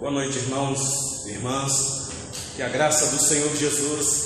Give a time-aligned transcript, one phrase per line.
[0.00, 2.08] Boa noite, irmãos e irmãs.
[2.56, 4.24] Que a graça do Senhor Jesus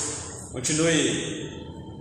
[0.52, 1.50] continue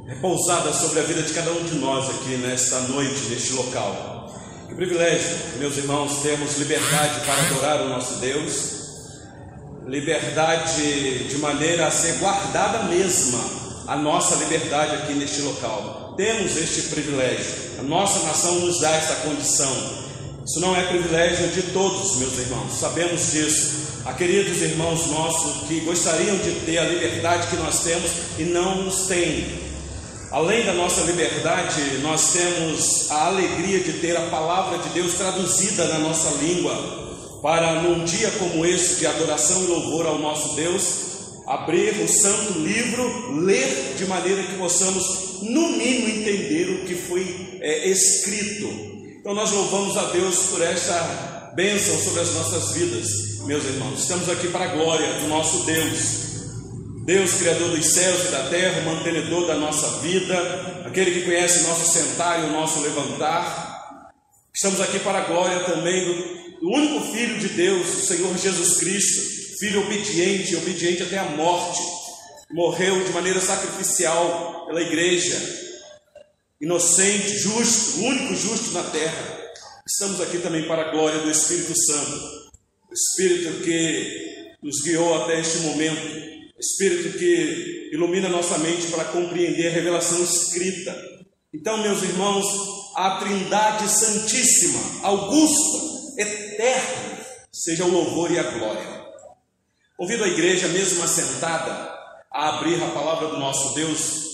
[0.05, 4.31] repousada sobre a vida de cada um de nós aqui nesta noite, neste local.
[4.69, 8.73] Que privilégio, meus irmãos, termos liberdade para adorar o nosso Deus,
[9.87, 13.39] liberdade de maneira a ser guardada mesma
[13.87, 16.13] a nossa liberdade aqui neste local.
[16.15, 20.02] Temos este privilégio, a nossa nação nos dá esta condição
[20.45, 23.83] isso não é privilégio de todos, meus irmãos, sabemos disso.
[24.03, 28.83] Há queridos irmãos nossos que gostariam de ter a liberdade que nós temos e não
[28.83, 29.45] nos têm.
[30.31, 35.87] Além da nossa liberdade, nós temos a alegria de ter a palavra de Deus traduzida
[35.87, 40.83] na nossa língua, para num dia como esse de adoração e louvor ao nosso Deus,
[41.47, 47.59] abrir o santo livro, ler de maneira que possamos, no mínimo, entender o que foi
[47.61, 48.92] é, escrito
[49.23, 53.07] então nós louvamos a Deus por esta bênção sobre as nossas vidas,
[53.45, 54.01] meus irmãos.
[54.01, 56.23] Estamos aqui para a glória do nosso Deus.
[57.05, 61.67] Deus, Criador dos céus e da terra, mantenedor da nossa vida, aquele que conhece o
[61.69, 64.11] nosso sentar e o nosso levantar.
[64.53, 68.77] Estamos aqui para a glória também do, do único Filho de Deus, o Senhor Jesus
[68.77, 71.81] Cristo, Filho obediente, obediente até a morte,
[72.51, 75.39] morreu de maneira sacrificial pela igreja,
[76.63, 79.51] inocente, justo, único justo na terra.
[79.85, 82.15] Estamos aqui também para a glória do Espírito Santo,
[82.89, 86.01] o Espírito que nos guiou até este momento,
[86.55, 90.95] o Espírito que ilumina nossa mente para compreender a revelação escrita.
[91.53, 92.45] Então, meus irmãos,
[92.95, 99.03] a Trindade Santíssima, Augusta, Eterna, seja o louvor e a glória.
[99.97, 101.93] Convido a igreja, mesmo assentada,
[102.31, 104.32] a abrir a palavra do nosso Deus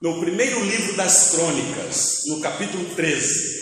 [0.00, 3.58] no primeiro livro das Crônicas, no capítulo 13.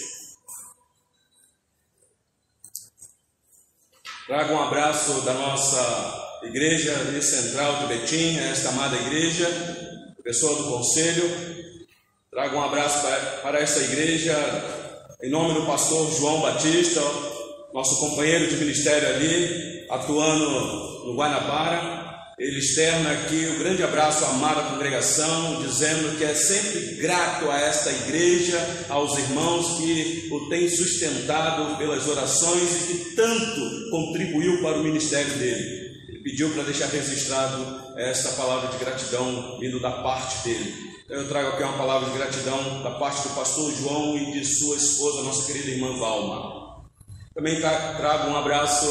[4.27, 9.49] Trago um abraço da nossa igreja central de Betim, esta amada igreja,
[10.23, 11.25] pessoa do conselho.
[12.31, 14.37] Trago um abraço para, para esta igreja,
[15.23, 17.01] em nome do pastor João Batista,
[17.73, 22.06] nosso companheiro de ministério ali, atuando no Guanabara.
[22.39, 27.51] Ele externa aqui o um grande abraço à amada congregação, dizendo que é sempre grato
[27.51, 28.59] a esta igreja,
[28.91, 35.33] aos irmãos que o têm sustentado pelas orações e que tanto contribuiu para o ministério
[35.39, 35.87] dele.
[36.11, 40.75] Ele pediu para deixar registrado esta palavra de gratidão vindo da parte dele.
[41.07, 44.45] Então eu trago aqui uma palavra de gratidão da parte do pastor João e de
[44.45, 46.85] sua esposa, nossa querida irmã Valma.
[47.35, 48.87] Também trago um abraço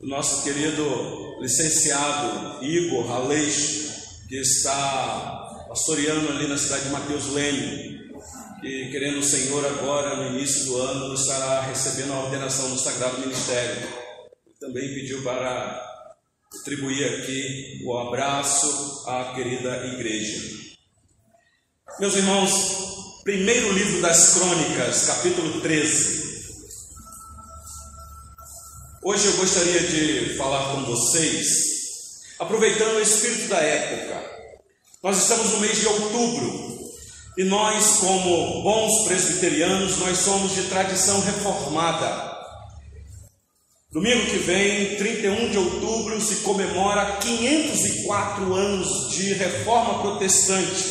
[0.00, 3.90] do nosso querido licenciado Igor Aleixo,
[4.28, 8.12] que está pastoreando ali na cidade de Mateus Leme,
[8.60, 13.18] que querendo o Senhor agora, no início do ano, estará recebendo a ordenação do Sagrado
[13.18, 13.88] Ministério.
[14.60, 15.82] Também pediu para
[16.60, 20.62] atribuir aqui o abraço à querida igreja.
[21.98, 26.31] Meus irmãos, primeiro livro das Crônicas, capítulo 13.
[29.04, 34.22] Hoje eu gostaria de falar com vocês, aproveitando o espírito da época.
[35.02, 36.78] Nós estamos no mês de outubro
[37.36, 42.32] e nós, como bons presbiterianos, nós somos de tradição reformada.
[43.90, 50.84] Domingo que vem, 31 de outubro, se comemora 504 anos de reforma protestante,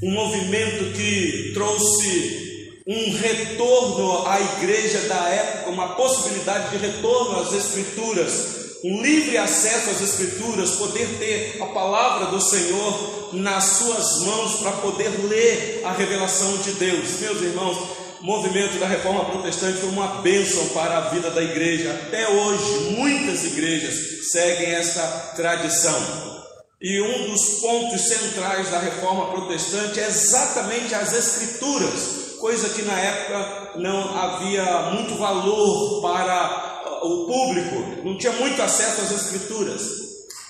[0.00, 2.45] um movimento que trouxe
[2.86, 9.90] um retorno à igreja da época, uma possibilidade de retorno às Escrituras, um livre acesso
[9.90, 15.90] às Escrituras, poder ter a palavra do Senhor nas suas mãos para poder ler a
[15.90, 17.20] revelação de Deus.
[17.20, 17.76] Meus irmãos,
[18.20, 21.90] o movimento da reforma protestante foi uma bênção para a vida da igreja.
[21.90, 25.02] Até hoje, muitas igrejas seguem esta
[25.34, 26.36] tradição.
[26.80, 32.98] E um dos pontos centrais da reforma protestante é exatamente as Escrituras coisa que na
[32.98, 39.82] época não havia muito valor para o público, não tinha muito acesso às escrituras.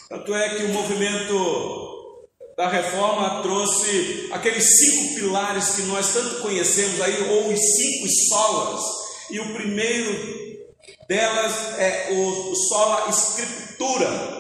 [0.09, 1.97] Tanto é que o movimento
[2.57, 8.83] da reforma trouxe aqueles cinco pilares que nós tanto conhecemos aí, ou os cinco solas,
[9.31, 10.37] e o primeiro
[11.09, 14.36] delas é o sola escritura,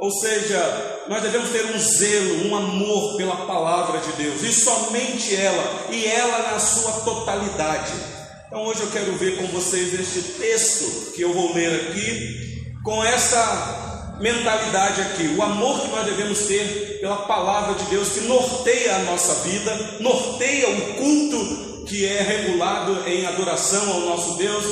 [0.00, 5.36] ou seja, nós devemos ter um zelo, um amor pela palavra de Deus, e somente
[5.36, 7.92] ela, e ela na sua totalidade.
[8.46, 13.04] Então hoje eu quero ver com vocês este texto que eu vou ler aqui, com
[13.04, 18.96] essa mentalidade aqui, o amor que nós devemos ter pela palavra de Deus, que norteia
[18.96, 24.64] a nossa vida, norteia o culto que é regulado em adoração ao nosso Deus,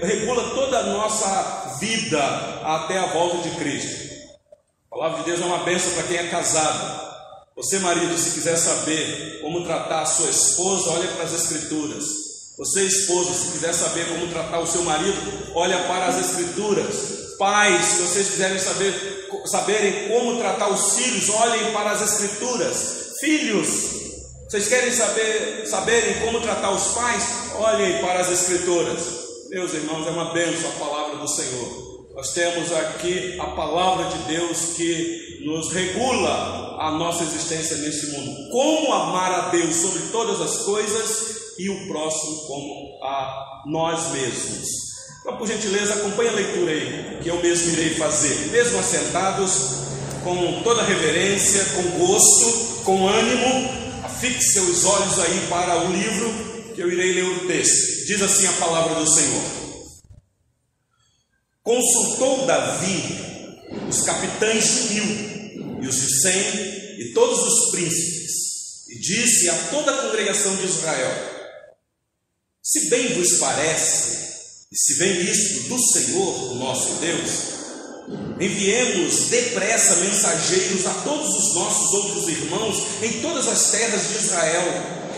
[0.00, 2.22] regula toda a nossa vida
[2.64, 4.09] até a volta de Cristo.
[4.92, 7.10] A palavra de Deus é uma bênção para quem é casado.
[7.54, 12.04] Você, marido, se quiser saber como tratar a sua esposa, olha para as Escrituras.
[12.58, 15.16] Você, esposa, se quiser saber como tratar o seu marido,
[15.54, 17.36] olha para as Escrituras.
[17.38, 23.12] Pais, se vocês quiserem saber, saberem como tratar os filhos, olhem para as Escrituras.
[23.20, 23.68] Filhos,
[24.48, 27.24] vocês querem saber, saberem como tratar os pais?
[27.54, 28.98] Olhem para as Escrituras.
[29.50, 31.89] Meus irmãos, é uma bênção a palavra do Senhor.
[32.20, 38.50] Nós temos aqui a palavra de Deus que nos regula a nossa existência nesse mundo.
[38.50, 44.68] Como amar a Deus sobre todas as coisas e o próximo como a nós mesmos.
[45.22, 49.52] Então, por gentileza, acompanhe a leitura aí, que eu mesmo irei fazer, mesmo assentados,
[50.22, 53.70] com toda reverência, com gosto, com ânimo,
[54.04, 56.34] afixe seus olhos aí para o livro
[56.74, 58.04] que eu irei ler o texto.
[58.04, 59.59] Diz assim a palavra do Senhor.
[61.62, 63.20] Consultou Davi
[63.88, 69.54] os capitães de mil e os de cem e todos os príncipes, e disse a
[69.70, 71.12] toda a congregação de Israel:
[72.62, 77.30] Se bem vos parece, e se vem visto do Senhor, nosso Deus,
[78.40, 84.64] enviemos depressa mensageiros a todos os nossos outros irmãos em todas as terras de Israel,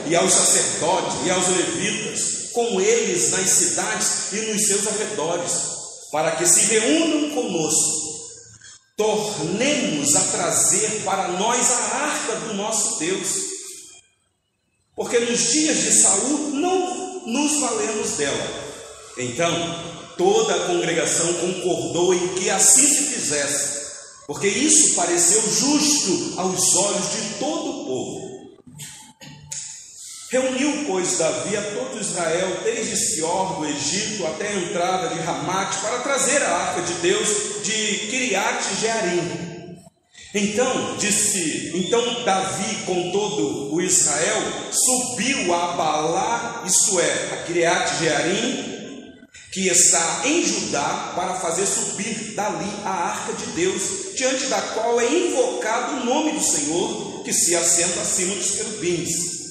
[0.08, 5.81] e aos sacerdotes e aos levitas, com eles nas cidades e nos seus arredores
[6.12, 8.03] para que se reúnam conosco,
[8.99, 13.29] tornemos a trazer para nós a arca do nosso Deus,
[14.94, 18.62] porque nos dias de Saul não nos valemos dela.
[19.17, 19.50] Então
[20.19, 23.82] toda a congregação concordou em que assim se fizesse,
[24.26, 28.21] porque isso pareceu justo aos olhos de todo o povo.
[30.32, 35.76] Reuniu, pois, Davi a todo Israel, desde Sior do Egito até a entrada de Ramate,
[35.81, 39.76] para trazer a arca de Deus de Kiriat Jearim.
[40.34, 44.43] Então, disse, então Davi com todo o Israel
[44.73, 49.12] subiu a Balá, isto é, a Kiriat Jearim,
[49.52, 54.99] que está em Judá, para fazer subir dali a arca de Deus, diante da qual
[54.99, 59.41] é invocado o nome do Senhor, que se assenta acima dos querubins.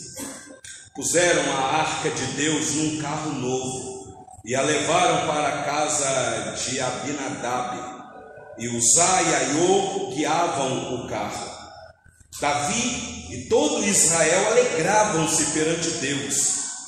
[0.94, 6.82] Puseram a arca de Deus num carro novo e a levaram para a casa de
[6.82, 8.02] Abinadab.
[8.58, 11.50] E Uzá e Aiô guiavam o carro.
[12.42, 16.36] Davi e todo Israel alegravam-se perante Deus,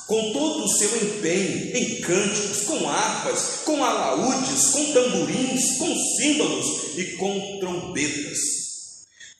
[0.06, 6.98] com todo o seu empenho, em cânticos, com harpas, com alaúdes, com tamborins, com símbolos
[6.98, 8.38] e com trombetas.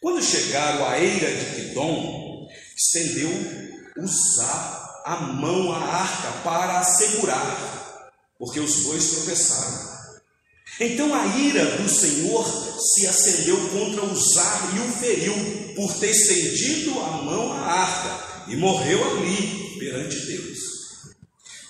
[0.00, 8.58] Quando chegaram à eira de Quidom, estendeu usar a mão, a arca, para assegurar, porque
[8.58, 9.94] os bois tropeçaram.
[10.80, 12.44] Então a ira do Senhor
[12.80, 18.56] se acendeu contra Uzar e o feriu, por ter estendido a mão à arca, e
[18.56, 20.58] morreu ali perante Deus.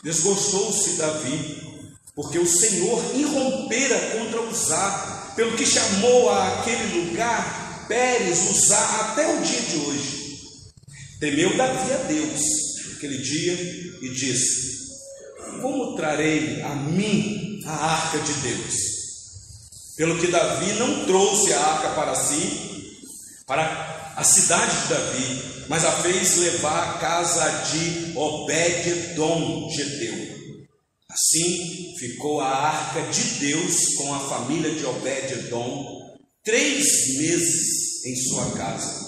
[0.02, 1.84] Desgostou-se Davi,
[2.14, 9.34] porque o Senhor irrompera contra Uzar, pelo que chamou a aquele lugar Pérez Uzar até
[9.34, 10.13] o dia de hoje.
[11.20, 12.40] Temeu Davi a Deus
[12.92, 13.52] naquele dia
[14.02, 14.88] e disse:
[15.60, 18.74] Como trarei a mim a arca de Deus?
[19.96, 22.98] Pelo que Davi não trouxe a arca para si,
[23.46, 30.34] para a cidade de Davi, mas a fez levar à casa de Obed-Edom, Geteu.
[31.08, 35.94] Assim ficou a arca de Deus com a família de Obed-Edom
[36.44, 39.03] três meses em sua casa.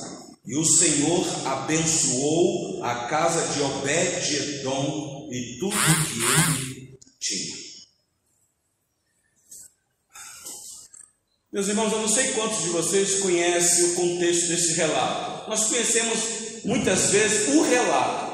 [0.47, 7.57] E o Senhor abençoou a casa de Obed-Edom e tudo que ele tinha.
[11.53, 15.49] Meus irmãos, eu não sei quantos de vocês conhecem o contexto desse relato.
[15.51, 16.19] Nós conhecemos
[16.65, 18.27] muitas vezes o relato.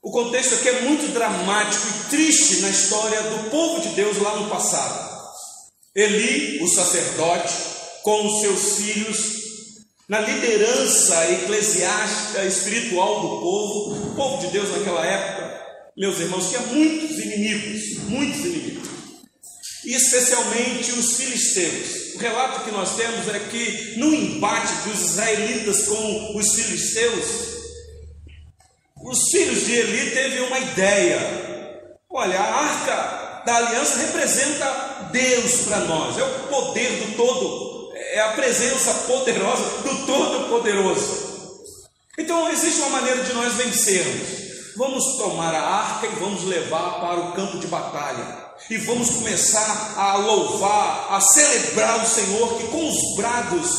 [0.00, 4.36] O contexto aqui é muito dramático e triste na história do povo de Deus lá
[4.36, 5.08] no passado.
[5.94, 7.54] Eli, o sacerdote,
[8.04, 9.47] com os seus filhos,
[10.08, 15.60] na liderança eclesiástica espiritual do povo, o povo de Deus naquela época,
[15.94, 18.88] meus irmãos, tinha muitos inimigos, muitos inimigos,
[19.84, 22.14] especialmente os filisteus.
[22.14, 27.58] O relato que nós temos é que no embate dos israelitas com os filisteus,
[29.04, 31.20] os filhos de Eli teve uma ideia.
[32.10, 37.67] Olha, a arca da aliança representa Deus para nós, é o poder do todo
[38.18, 41.28] é a presença poderosa do Todo-Poderoso.
[42.18, 44.74] Então existe uma maneira de nós vencermos.
[44.76, 48.48] Vamos tomar a arca e vamos levar para o campo de batalha.
[48.68, 53.70] E vamos começar a louvar, a celebrar o Senhor, que com os brados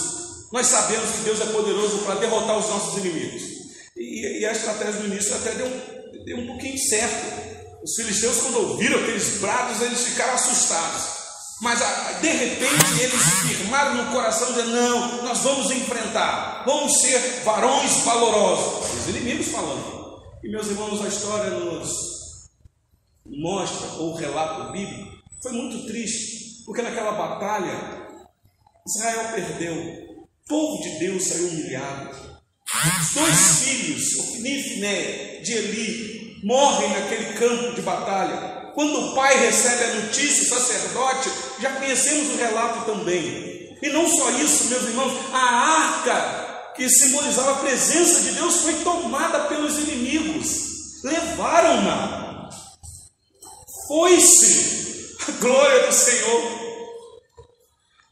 [0.53, 3.41] nós sabemos que Deus é poderoso para derrotar os nossos inimigos.
[3.97, 5.69] E, e a estratégia do início até deu,
[6.25, 7.83] deu um pouquinho certo.
[7.83, 11.18] Os filisteus, quando ouviram aqueles brados, eles ficaram assustados.
[11.61, 11.79] Mas
[12.21, 19.01] de repente eles firmaram no coração, dizendo: Não, nós vamos enfrentar, vamos ser varões valorosos.
[19.01, 19.99] Os inimigos falando.
[20.43, 21.89] E meus irmãos, a história nos
[23.25, 28.07] mostra, ou o relato bíblico, foi muito triste, porque naquela batalha
[28.87, 32.09] Israel perdeu, o povo de Deus saiu humilhado.
[33.01, 38.58] Os dois filhos, Ofni e Finé, de Eli, morrem naquele campo de batalha.
[38.79, 43.77] Quando o pai recebe a notícia, o sacerdote, já conhecemos o relato também.
[43.81, 48.73] E não só isso, meus irmãos, a arca que simbolizava a presença de Deus foi
[48.75, 51.03] tomada pelos inimigos.
[51.03, 52.49] Levaram-na.
[53.85, 56.43] Foi-se a glória do Senhor.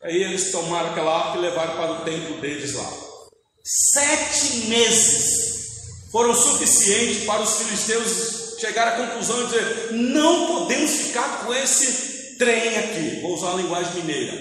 [0.03, 2.91] Aí eles tomaram aquela arca e levaram para o templo deles lá.
[3.63, 11.45] Sete meses foram suficientes para os filisteus chegar à conclusão de dizer: não podemos ficar
[11.45, 13.19] com esse trem aqui.
[13.21, 14.33] Vou usar a linguagem mineira.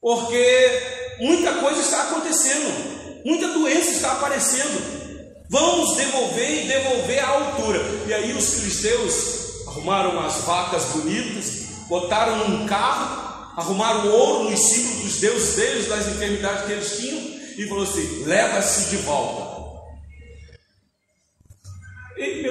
[0.00, 0.82] Porque
[1.20, 5.04] muita coisa está acontecendo, muita doença está aparecendo.
[5.48, 7.80] Vamos devolver e devolver à altura.
[8.06, 15.02] E aí os filisteus arrumaram as vacas bonitas, botaram num carro, arrumaram ouro nos símbolos
[15.04, 17.20] dos deuses deles, das enfermidades que eles tinham,
[17.56, 19.43] e falou assim: leva-se de volta.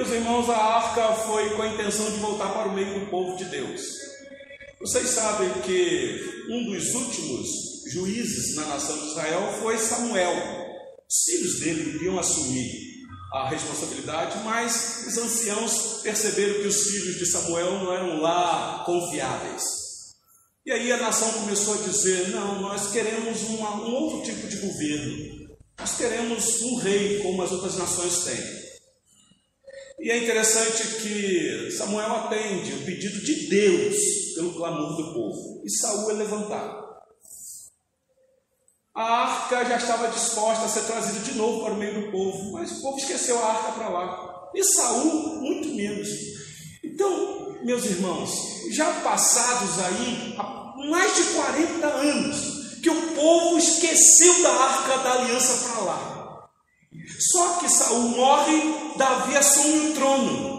[0.04, 3.38] Meus irmãos, a arca foi com a intenção de voltar para o meio do povo
[3.38, 3.80] de Deus.
[4.78, 7.48] Vocês sabem que um dos últimos
[7.90, 10.34] juízes na nação de Israel foi Samuel.
[11.08, 12.70] Os filhos dele iriam assumir
[13.32, 19.62] a responsabilidade, mas os anciãos perceberam que os filhos de Samuel não eram lá confiáveis.
[20.66, 24.56] E aí a nação começou a dizer: não, nós queremos uma, um outro tipo de
[24.58, 25.48] governo.
[25.78, 28.63] Nós queremos um rei como as outras nações têm.
[30.00, 33.96] E é interessante que Samuel atende o pedido de Deus
[34.34, 35.62] pelo clamor do povo.
[35.64, 36.84] E Saul é levantado.
[38.94, 42.52] A arca já estava disposta a ser trazida de novo para o meio do povo,
[42.52, 44.50] mas o povo esqueceu a arca para lá.
[44.54, 46.08] E Saul, muito menos.
[46.84, 48.30] Então, meus irmãos,
[48.70, 50.36] já passados aí
[50.88, 56.13] mais de 40 anos, que o povo esqueceu da arca da aliança para lá.
[57.32, 60.54] Só que Saul morre, Davi assume o trono.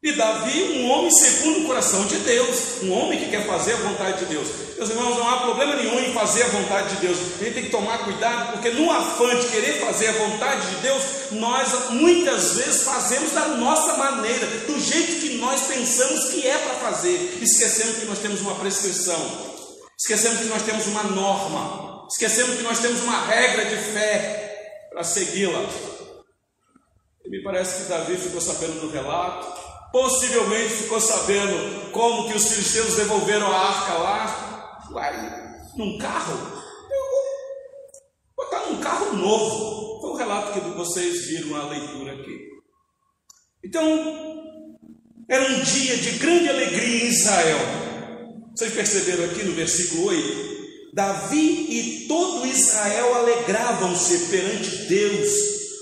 [0.00, 3.78] E Davi, um homem segundo o coração de Deus, um homem que quer fazer a
[3.78, 4.46] vontade de Deus.
[4.76, 7.18] Meus irmãos, não há problema nenhum em fazer a vontade de Deus.
[7.18, 10.76] A gente tem que tomar cuidado, porque no afã de querer fazer a vontade de
[10.82, 11.02] Deus,
[11.32, 16.74] nós muitas vezes fazemos da nossa maneira, do jeito que nós pensamos que é para
[16.74, 19.20] fazer, esquecendo que nós temos uma prescrição,
[19.98, 24.37] esquecendo que nós temos uma norma, esquecendo que nós temos uma regra de fé,
[24.98, 25.64] para segui-la.
[27.24, 29.46] E me parece que Davi ficou sabendo do relato,
[29.92, 36.36] possivelmente ficou sabendo como que os filisteus devolveram a arca lá, Uai, num carro.
[38.36, 40.00] Botar num carro novo.
[40.00, 42.48] Foi o relato que vocês viram na leitura aqui.
[43.62, 43.84] Então,
[45.28, 47.58] era um dia de grande alegria em Israel.
[48.56, 50.57] Vocês perceberam aqui no versículo 8?
[50.92, 55.28] Davi e todo Israel alegravam-se perante Deus,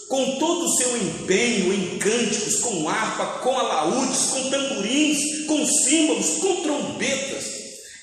[0.09, 6.39] com todo o seu empenho em cânticos, com harpa, com alaúdes, com tamborins, com símbolos,
[6.39, 7.45] com trombetas.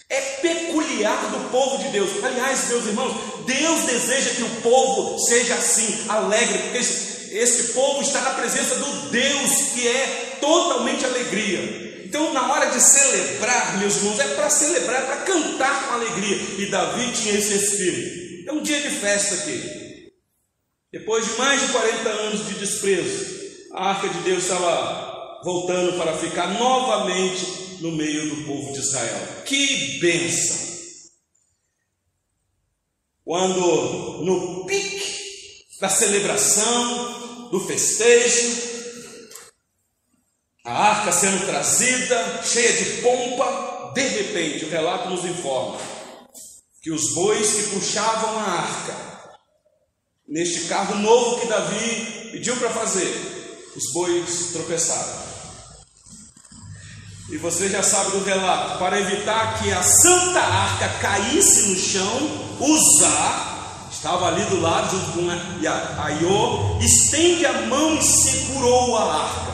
[0.10, 2.10] É peculiar do povo de Deus.
[2.24, 3.14] Aliás, meus irmãos,
[3.46, 8.76] Deus deseja que o povo seja assim, alegre, porque esse, esse povo está na presença
[8.76, 11.83] do Deus que é totalmente alegria.
[12.14, 16.38] Então, na hora de celebrar, meus irmãos, é para celebrar, é para cantar com alegria.
[16.60, 18.48] E Davi tinha esse espírito.
[18.48, 20.14] É um dia de festa aqui.
[20.92, 23.26] Depois de mais de 40 anos de desprezo,
[23.74, 29.28] a arca de Deus estava voltando para ficar novamente no meio do povo de Israel.
[29.44, 30.72] Que bênção!
[33.26, 38.73] Quando no pique da celebração, do festejo,
[40.66, 45.78] a arca sendo trazida, cheia de pompa, de repente o relato nos informa
[46.82, 48.96] que os bois que puxavam a arca,
[50.28, 55.24] neste carro novo que Davi pediu para fazer, os bois tropeçaram.
[57.30, 62.44] E você já sabe do relato, para evitar que a santa arca caísse no chão,
[62.60, 69.53] Uzá estava ali do lado junto com Aiô, estende a mão e segurou a arca.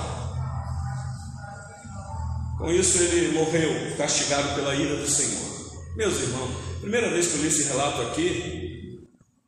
[2.60, 5.50] Com isso ele morreu, castigado pela ira do Senhor.
[5.96, 6.51] Meus irmãos,
[6.82, 9.00] primeira vez que eu li esse relato aqui,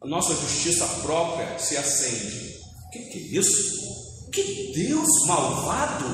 [0.01, 2.55] a nossa justiça própria se acende.
[2.87, 4.31] O que, que é isso?
[4.31, 6.05] Que Deus malvado!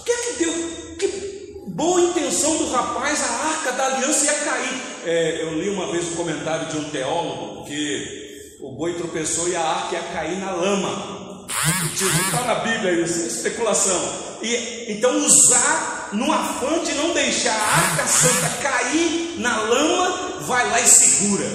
[0.00, 0.96] O que é que Deus?
[0.98, 4.82] Que boa intenção do rapaz, a arca da aliança ia cair.
[5.04, 9.54] É, eu li uma vez um comentário de um teólogo que o boi tropeçou e
[9.54, 11.46] a arca ia cair na lama.
[11.92, 14.31] Está na Bíblia isso, é especulação.
[14.42, 20.68] E, então usar no afã de não deixar a arca santa cair na lama, vai
[20.70, 21.46] lá e segura.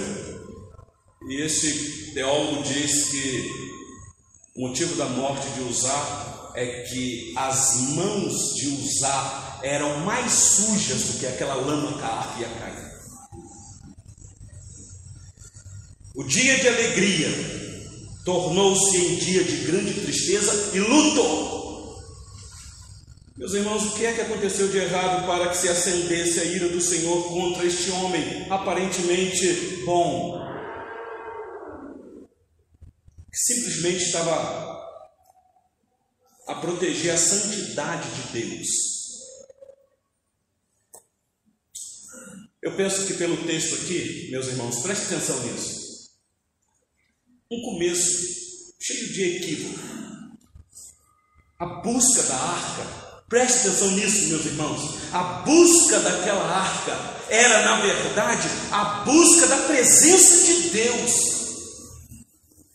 [1.29, 3.51] E esse teólogo diz que
[4.55, 11.03] o motivo da morte de usar é que as mãos de usar eram mais sujas
[11.03, 12.87] do que aquela lama que a arca ia cair.
[16.15, 17.29] O dia de alegria
[18.25, 21.56] tornou-se em dia de grande tristeza e luto.
[23.37, 26.69] Meus irmãos, o que é que aconteceu de errado para que se acendesse a ira
[26.69, 30.39] do Senhor contra este homem aparentemente bom?
[33.31, 34.77] Que simplesmente estava
[36.47, 38.67] a proteger a santidade de Deus.
[42.61, 45.87] Eu penso que pelo texto aqui, meus irmãos, preste atenção nisso
[47.49, 49.79] um começo cheio de equívoco.
[51.59, 54.97] A busca da arca, preste atenção nisso, meus irmãos.
[55.11, 56.97] A busca daquela arca
[57.29, 61.37] era, na verdade, a busca da presença de Deus.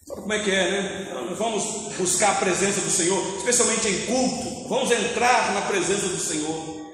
[0.06, 1.12] Sabe como é que é, né?
[1.37, 4.68] vamos buscar a presença do Senhor, especialmente em culto.
[4.68, 6.92] Vamos entrar na presença do Senhor.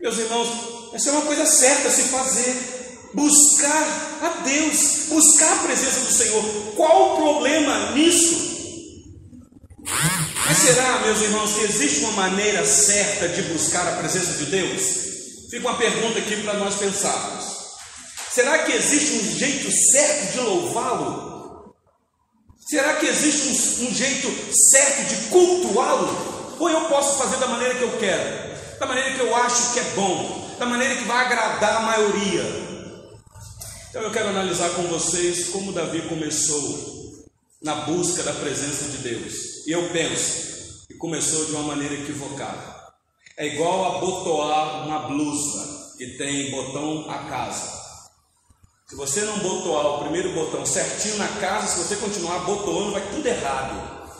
[0.00, 0.48] Meus irmãos,
[0.92, 2.76] essa é uma coisa certa a se fazer
[3.14, 6.44] buscar a Deus, buscar a presença do Senhor.
[6.76, 8.55] Qual o problema nisso?
[9.86, 14.82] Mas será, meus irmãos, que existe uma maneira certa de buscar a presença de Deus?
[15.48, 17.44] Fica uma pergunta aqui para nós pensarmos.
[18.30, 21.74] Será que existe um jeito certo de louvá-lo?
[22.68, 24.28] Será que existe um, um jeito
[24.70, 26.56] certo de cultuá-lo?
[26.58, 29.80] Ou eu posso fazer da maneira que eu quero, da maneira que eu acho que
[29.80, 32.42] é bom, da maneira que vai agradar a maioria?
[33.88, 37.24] Então eu quero analisar com vocês como Davi começou
[37.62, 39.55] na busca da presença de Deus.
[39.66, 42.76] E eu penso que começou de uma maneira equivocada.
[43.36, 47.84] É igual a botoar uma blusa que tem botão a casa.
[48.88, 53.10] Se você não botoar o primeiro botão certinho na casa, se você continuar botoando, vai
[53.10, 54.14] tudo errado.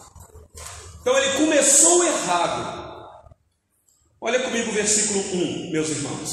[1.00, 2.86] Então ele começou errado.
[4.20, 6.32] Olha comigo o versículo 1, meus irmãos.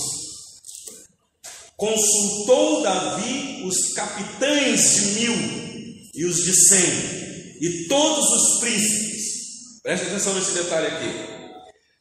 [1.77, 7.22] Consultou Davi os capitães de mil e os de cem,
[7.63, 9.79] e todos os príncipes.
[9.81, 11.33] Preste atenção nesse detalhe aqui.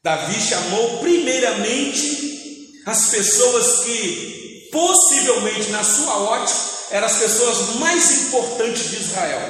[0.03, 6.59] Davi chamou primeiramente as pessoas que, possivelmente na sua ótica,
[6.91, 9.41] eram as pessoas mais importantes de Israel.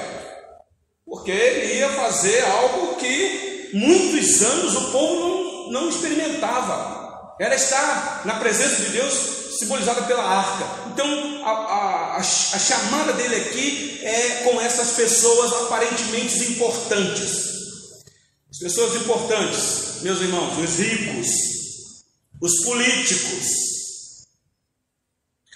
[1.07, 7.02] Porque ele ia fazer algo que muitos anos o povo não, não experimentava.
[7.39, 9.15] Era estar na presença de Deus
[9.59, 10.91] simbolizada pela arca.
[10.93, 17.53] Então, a, a, a, chamada dele aqui é com essas pessoas aparentemente importantes.
[18.51, 21.29] As pessoas importantes, meus irmãos, os ricos,
[22.41, 23.47] os políticos,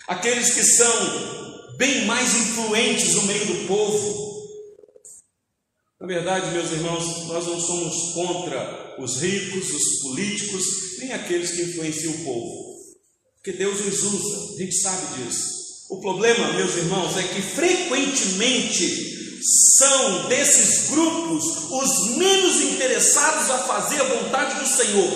[0.08, 4.25] aqueles que são bem mais influentes no meio do povo.
[5.98, 11.62] Na verdade, meus irmãos, nós não somos contra os ricos, os políticos, nem aqueles que
[11.62, 12.76] influenciam o povo.
[13.36, 15.56] Porque Deus os usa, a gente sabe disso.
[15.88, 19.14] O problema, meus irmãos, é que frequentemente
[19.78, 25.10] são desses grupos os menos interessados a fazer a vontade do Senhor.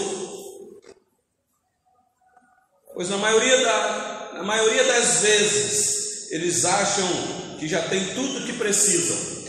[2.95, 7.09] Pois na maioria, da, na maioria das vezes eles acham
[7.59, 9.40] que já tem tudo o que precisam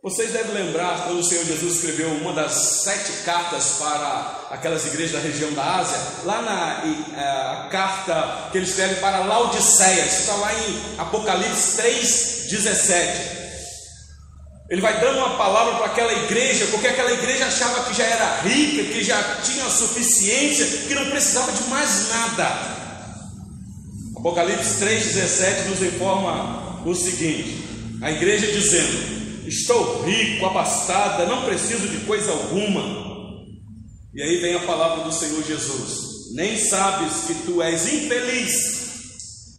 [0.00, 2.52] vocês devem lembrar quando o Senhor Jesus escreveu uma das
[2.84, 8.66] sete cartas para aquelas igrejas da região da Ásia, lá na é, carta que ele
[8.66, 13.38] escreve para Laodiceia, está lá em Apocalipse 3, 17.
[14.70, 18.42] Ele vai dando uma palavra para aquela igreja, porque aquela igreja achava que já era
[18.42, 22.78] rica, que já tinha suficiência, que não precisava de mais nada.
[24.16, 27.64] Apocalipse 3,17 nos informa o seguinte:
[28.00, 29.17] a igreja dizendo:
[29.48, 32.82] Estou rico, abastada, não preciso de coisa alguma.
[34.14, 39.58] E aí vem a palavra do Senhor Jesus: Nem sabes que tu és infeliz,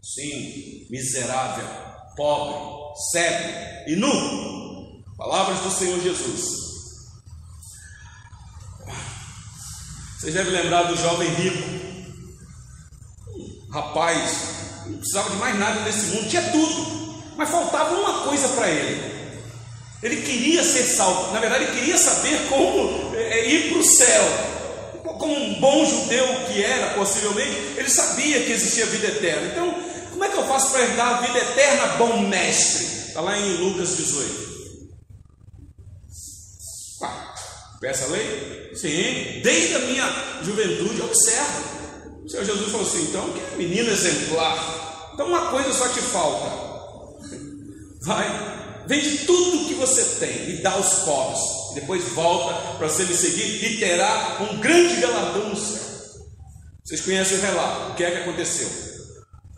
[0.00, 1.66] sim, miserável,
[2.16, 5.02] pobre, cego e nu.
[5.16, 6.64] Palavras do Senhor Jesus.
[10.20, 11.74] Vocês devem lembrar do jovem rico.
[13.72, 18.70] Rapaz, não precisava de mais nada nesse mundo, tinha tudo, mas faltava uma coisa para
[18.70, 19.13] ele.
[20.04, 24.22] Ele queria ser salvo, na verdade, ele queria saber como é, ir para o céu.
[25.02, 29.46] Como um bom judeu que era, possivelmente, ele sabia que existia vida eterna.
[29.46, 29.74] Então,
[30.10, 32.84] como é que eu faço para herdar a vida eterna, bom mestre?
[32.84, 34.44] Está lá em Lucas 18.
[37.80, 38.72] Peça a lei?
[38.74, 40.06] Sim, desde a minha
[40.42, 42.24] juventude observo.
[42.24, 45.12] O Senhor Jesus falou assim: então, que menino exemplar.
[45.14, 46.48] Então, uma coisa só te falta.
[48.04, 51.40] Vai, vende tudo que você tem e dá aos pobres.
[51.74, 55.82] Depois volta para você me seguir e terá um grande galardão no céu.
[56.84, 58.68] Vocês conhecem o relato, o que é que aconteceu?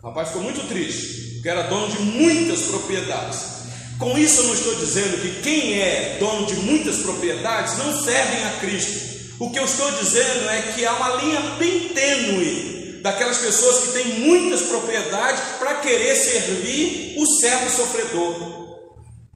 [0.01, 3.57] O rapaz ficou muito triste, porque era dono de muitas propriedades.
[3.99, 8.43] Com isso, eu não estou dizendo que quem é dono de muitas propriedades não servem
[8.45, 9.07] a Cristo.
[9.39, 13.91] O que eu estou dizendo é que há uma linha bem tênue daquelas pessoas que
[13.93, 18.66] têm muitas propriedades para querer servir o servo sofredor.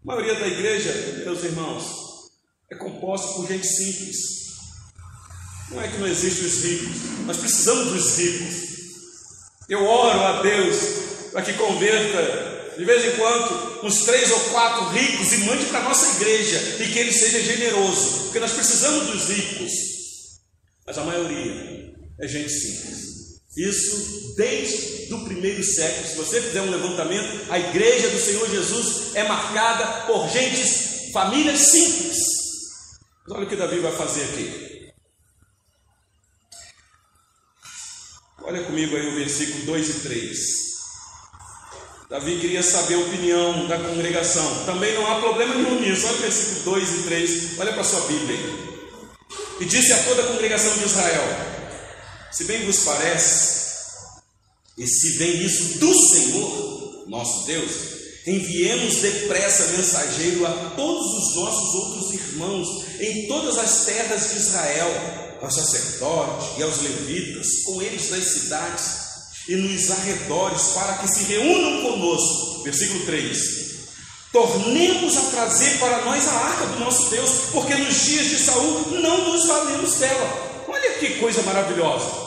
[0.04, 0.92] A maioria da igreja,
[1.26, 1.86] meus irmãos,
[2.72, 4.18] é composta por gente simples.
[5.70, 8.72] Não é que não existem os ricos, nós precisamos dos ricos.
[9.70, 10.78] Eu oro a Deus
[11.32, 15.80] para que converta de vez em quando uns três ou quatro ricos e mande para
[15.80, 19.92] a nossa igreja e que ele seja generoso, porque nós precisamos dos ricos
[20.86, 23.21] mas a maioria é gente simples.
[23.56, 26.08] Isso desde o primeiro século.
[26.08, 31.60] Se você fizer um levantamento, a igreja do Senhor Jesus é marcada por gentes, famílias
[31.60, 32.18] simples.
[33.24, 34.92] Mas olha o que Davi vai fazer aqui.
[38.44, 40.40] Olha comigo aí o versículo 2 e 3.
[42.10, 44.66] Davi queria saber a opinião da congregação.
[44.66, 46.08] Também não há problema nenhum nisso.
[46.08, 47.60] Olha o versículo 2 e 3.
[47.60, 48.72] Olha para a sua Bíblia aí.
[49.62, 51.24] E disse a toda a congregação de Israel:
[52.32, 53.62] Se bem vos parece,
[54.78, 57.72] e se vem isso do Senhor, nosso Deus,
[58.26, 64.90] enviemos depressa mensageiro a todos os nossos outros irmãos em todas as terras de Israel,
[65.42, 68.86] aos sacerdotes e aos levitas, com eles nas cidades
[69.50, 72.64] e nos arredores, para que se reúnam conosco.
[72.64, 73.72] Versículo 3
[74.32, 78.88] Tornemos a trazer para nós a arca do nosso Deus, porque nos dias de Saul
[79.02, 80.64] não nos valemos dela.
[80.70, 82.21] Olha que coisa maravilhosa.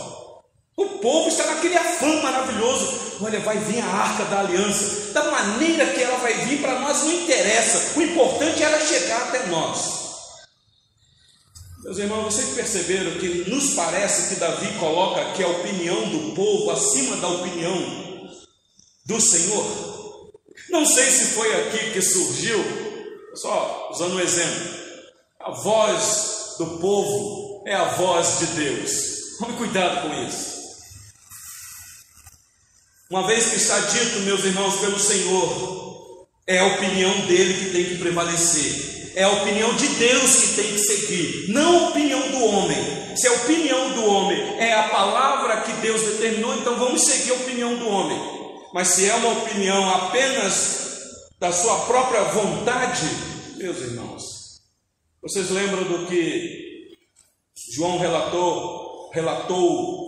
[0.77, 3.19] O povo está naquele afã maravilhoso.
[3.23, 5.13] Olha, vai vir a arca da aliança.
[5.13, 7.99] Da maneira que ela vai vir, para nós não interessa.
[7.99, 10.05] O importante é ela chegar até nós.
[11.85, 16.71] Meus irmãos, vocês perceberam que nos parece que Davi coloca aqui a opinião do povo
[16.71, 18.31] acima da opinião
[19.05, 20.33] do Senhor?
[20.71, 22.59] Não sei se foi aqui que surgiu,
[23.35, 24.71] só usando um exemplo,
[25.39, 29.37] a voz do povo é a voz de Deus.
[29.39, 30.54] Tome cuidado com isso.
[33.15, 37.85] Uma vez que está dito, meus irmãos, pelo Senhor, é a opinião dele que tem
[37.85, 39.13] que prevalecer.
[39.15, 43.17] É a opinião de Deus que tem que seguir, não a opinião do homem.
[43.17, 47.35] Se a opinião do homem é a palavra que Deus determinou, então vamos seguir a
[47.37, 48.19] opinião do homem.
[48.75, 50.81] Mas se é uma opinião apenas
[51.39, 53.09] da sua própria vontade,
[53.59, 54.25] meus irmãos,
[55.23, 56.97] vocês lembram do que
[57.77, 60.04] João relatou, relatou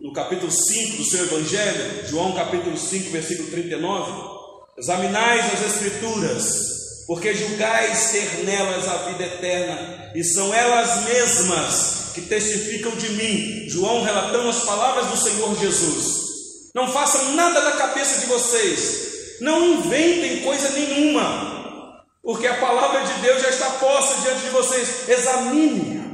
[0.00, 4.36] no capítulo 5 do seu evangelho, João capítulo 5, versículo 39?
[4.78, 12.22] Examinais as escrituras, porque julgais ter nelas a vida eterna, e são elas mesmas que
[12.22, 13.68] testificam de mim.
[13.68, 16.26] João relatando as palavras do Senhor Jesus.
[16.74, 19.38] Não façam nada da cabeça de vocês.
[19.40, 22.04] Não inventem coisa nenhuma.
[22.22, 25.08] Porque a palavra de Deus já está posta diante de vocês.
[25.08, 26.04] Examine-a.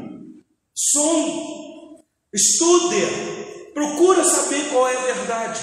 [0.74, 1.52] Sonde.
[2.32, 3.41] Estude.
[3.72, 5.60] Procura saber qual é a verdade.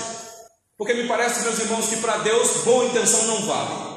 [0.78, 3.89] Porque me parece, meus irmãos, que para Deus boa intenção não vale.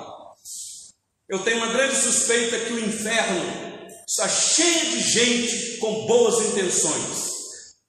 [1.29, 7.33] Eu tenho uma grande suspeita que o inferno está cheio de gente com boas intenções.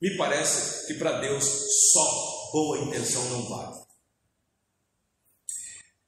[0.01, 1.43] Me parece que para Deus
[1.91, 3.83] só boa intenção não vale.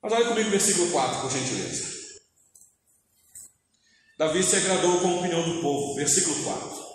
[0.01, 1.95] Mas olha comigo o versículo 4, por gentileza.
[4.17, 6.85] Davi se agradou com a opinião do povo, versículo 4.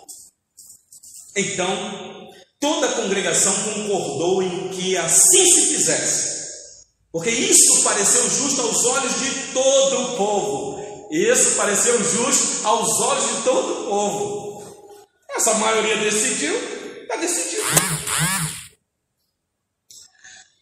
[1.35, 2.20] Então,
[2.61, 9.19] toda a congregação concordou em que assim se fizesse, porque isso pareceu justo aos olhos
[9.19, 10.81] de todo o povo.
[11.11, 14.97] Isso pareceu justo aos olhos de todo o povo.
[15.35, 16.55] Essa maioria decidiu,
[17.01, 17.63] está decidido.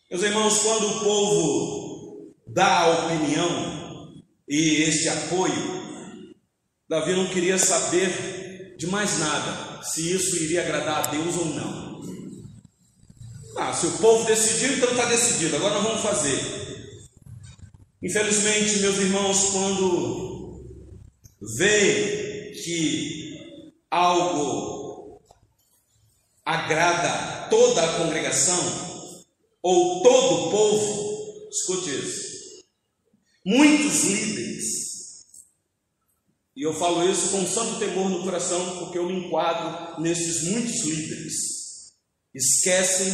[0.10, 4.16] Meus irmãos, quando o povo dar a opinião
[4.48, 5.80] e este apoio,
[6.90, 11.89] Davi não queria saber de mais nada, se isso iria agradar a Deus ou não.
[13.58, 16.60] Ah, se o povo decidiu, então está decidido, agora nós vamos fazer.
[18.02, 20.64] Infelizmente, meus irmãos, quando
[21.58, 25.22] vê que algo
[26.46, 28.60] agrada toda a congregação,
[29.62, 32.64] ou todo o povo, escute isso,
[33.46, 34.66] muitos líderes,
[36.56, 40.82] e eu falo isso com santo temor no coração, porque eu me enquadro nesses muitos
[40.84, 41.59] líderes,
[42.34, 43.14] esquecem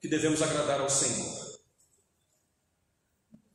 [0.00, 1.42] que devemos agradar ao Senhor.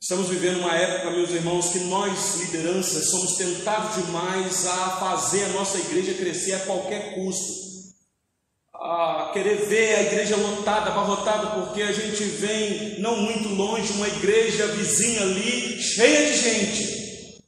[0.00, 5.48] Estamos vivendo uma época, meus irmãos, que nós, lideranças, somos tentados demais a fazer a
[5.48, 7.68] nossa igreja crescer a qualquer custo
[8.80, 14.06] a querer ver a igreja lotada, abarrotada, porque a gente vem não muito longe, uma
[14.06, 17.42] igreja vizinha ali, cheia de gente.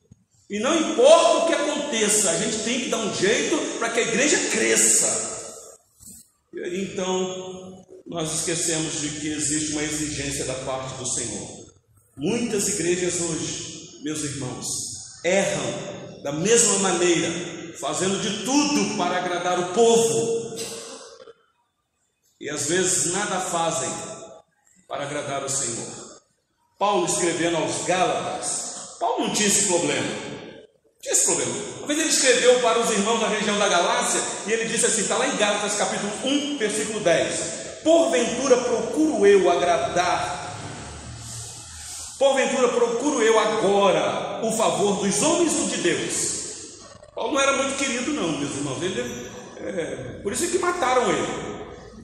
[0.50, 4.00] E não importa o que aconteça, a gente tem que dar um jeito para que
[4.00, 5.39] a igreja cresça.
[6.92, 11.70] Então, nós esquecemos de que existe uma exigência da parte do Senhor.
[12.16, 14.66] Muitas igrejas hoje, meus irmãos,
[15.24, 17.29] erram da mesma maneira,
[17.79, 20.40] fazendo de tudo para agradar o povo,
[22.40, 23.90] e às vezes nada fazem
[24.88, 26.20] para agradar o Senhor.
[26.79, 30.09] Paulo escrevendo aos Gálatas, Paulo não tinha esse problema.
[30.09, 31.80] Não tinha esse problema.
[31.90, 35.16] Vez ele escreveu para os irmãos da região da Galácia e ele disse assim: está
[35.16, 37.40] lá em Gálatas capítulo 1, versículo 10:
[37.83, 40.55] Porventura procuro eu agradar,
[42.16, 46.40] porventura procuro eu agora o favor dos homens ou de Deus?
[47.12, 48.81] Paulo não era muito querido, não, meus irmãos.
[48.81, 49.29] Ele,
[49.61, 51.26] é, por isso é que mataram ele.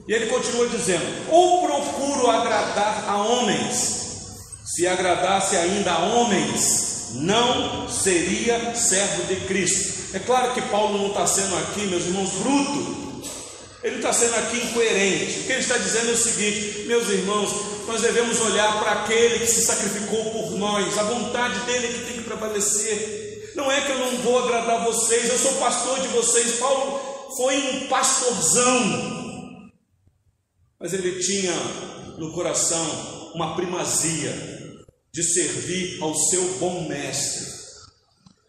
[0.05, 7.87] E ele continua dizendo: Ou procuro agradar a homens, se agradasse ainda a homens, não
[7.89, 10.15] seria servo de Cristo.
[10.15, 13.07] É claro que Paulo não está sendo aqui, meus irmãos, bruto.
[13.83, 15.39] Ele está sendo aqui incoerente.
[15.39, 17.51] O que ele está dizendo é o seguinte: meus irmãos,
[17.87, 22.05] nós devemos olhar para aquele que se sacrificou por nós, a vontade dele é que
[22.05, 23.53] tem que prevalecer.
[23.55, 26.57] Não é que eu não vou agradar vocês, eu sou pastor de vocês.
[26.57, 26.99] Paulo
[27.35, 29.71] foi um pastorzão,
[30.79, 31.53] mas ele tinha
[32.17, 34.56] no coração uma primazia
[35.17, 37.43] de servir ao seu bom mestre.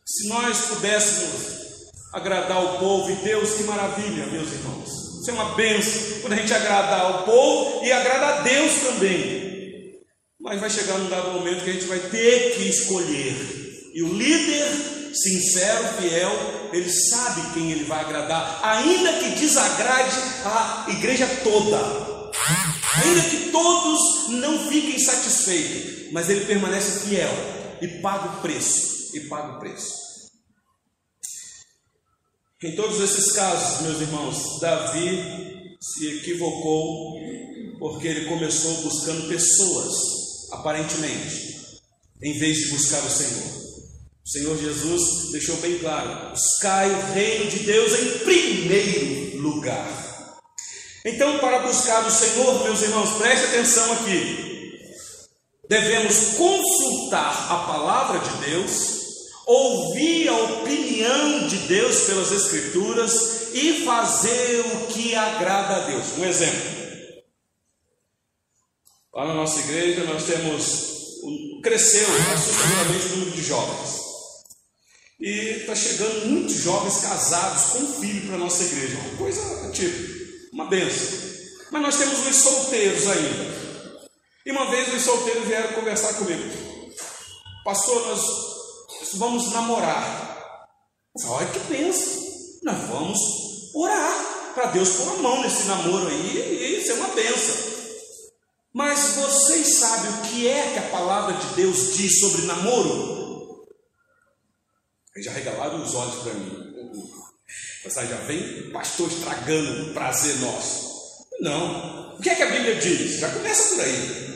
[0.05, 4.91] Se nós pudéssemos agradar o povo e Deus, que maravilha, meus irmãos.
[5.19, 9.95] Isso é uma benção quando a gente agradar ao povo e agrada a Deus também.
[10.39, 13.91] Mas vai chegar um dado momento que a gente vai ter que escolher.
[13.95, 14.67] E o líder
[15.15, 21.79] sincero, fiel, ele sabe quem ele vai agradar, ainda que desagrade a igreja toda.
[23.03, 27.33] Ainda que todos não fiquem satisfeitos, mas ele permanece fiel
[27.81, 29.17] e paga o preço.
[29.17, 30.09] E paga o preço.
[32.63, 37.17] Em todos esses casos, meus irmãos, Davi se equivocou
[37.79, 41.81] porque ele começou buscando pessoas, aparentemente,
[42.21, 43.69] em vez de buscar o Senhor.
[44.25, 50.39] O Senhor Jesus deixou bem claro: buscai o reino de Deus em primeiro lugar.
[51.05, 54.48] Então, para buscar o Senhor, meus irmãos, preste atenção aqui.
[55.69, 58.99] Devemos consultar a palavra de Deus,
[59.47, 66.17] ouvir a opinião de Deus pelas Escrituras e fazer o que agrada a Deus.
[66.17, 66.79] Um exemplo.
[69.15, 73.99] Lá na nossa igreja nós temos, cresceu assustadoramente o número de jovens.
[75.21, 78.97] E está chegando muitos jovens casados com filho para a nossa igreja.
[78.97, 80.19] Uma coisa tipo.
[80.53, 81.19] Uma benção.
[81.71, 83.58] Mas nós temos os solteiros ainda.
[84.49, 86.43] E uma vez os solteiros vieram conversar comigo.
[87.63, 88.23] Pastor, nós
[89.17, 90.67] vamos namorar.
[91.23, 92.23] Olha que benção.
[92.63, 93.19] Nós vamos
[93.75, 97.57] orar para Deus pôr a mão nesse namoro aí e isso é uma benção.
[98.73, 103.67] Mas vocês sabem o que é que a palavra de Deus diz sobre namoro?
[105.15, 106.91] Eles já regalaram os olhos para mim.
[107.85, 111.27] Você já vem pastor estragando o prazer nosso.
[111.39, 112.17] Não.
[112.17, 113.21] O que é que a Bíblia diz?
[113.21, 114.28] Já começa por aí.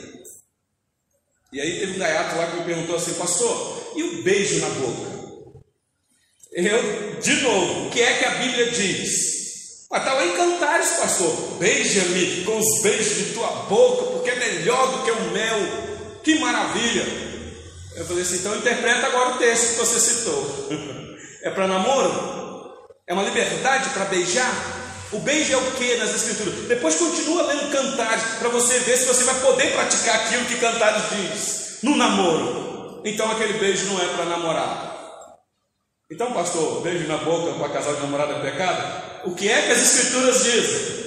[1.53, 4.71] E aí teve um gaiato lá que me perguntou assim, pastor, e o beijo na
[4.71, 5.13] boca?
[6.53, 9.87] Eu, de novo, o que é que a Bíblia diz?
[9.91, 11.59] Mas está lá em Cantares, pastor.
[11.59, 15.59] Beija-me com os beijos de tua boca, porque é melhor do que o mel.
[16.23, 17.05] Que maravilha!
[17.97, 20.69] Eu falei assim, então interpreta agora o texto que você citou.
[21.45, 22.73] é para namoro?
[23.07, 24.82] É uma liberdade para beijar.
[25.13, 26.69] O beijo é o que nas Escrituras?
[26.69, 31.03] Depois continua lendo Cantares para você ver se você vai poder praticar aquilo que Cantares
[31.11, 31.79] diz.
[31.83, 33.03] no namoro.
[33.05, 34.91] Então aquele beijo não é para namorar.
[36.11, 39.29] Então, pastor, beijo na boca para casal de namorado é pecado?
[39.29, 41.03] O que é que as escrituras dizem?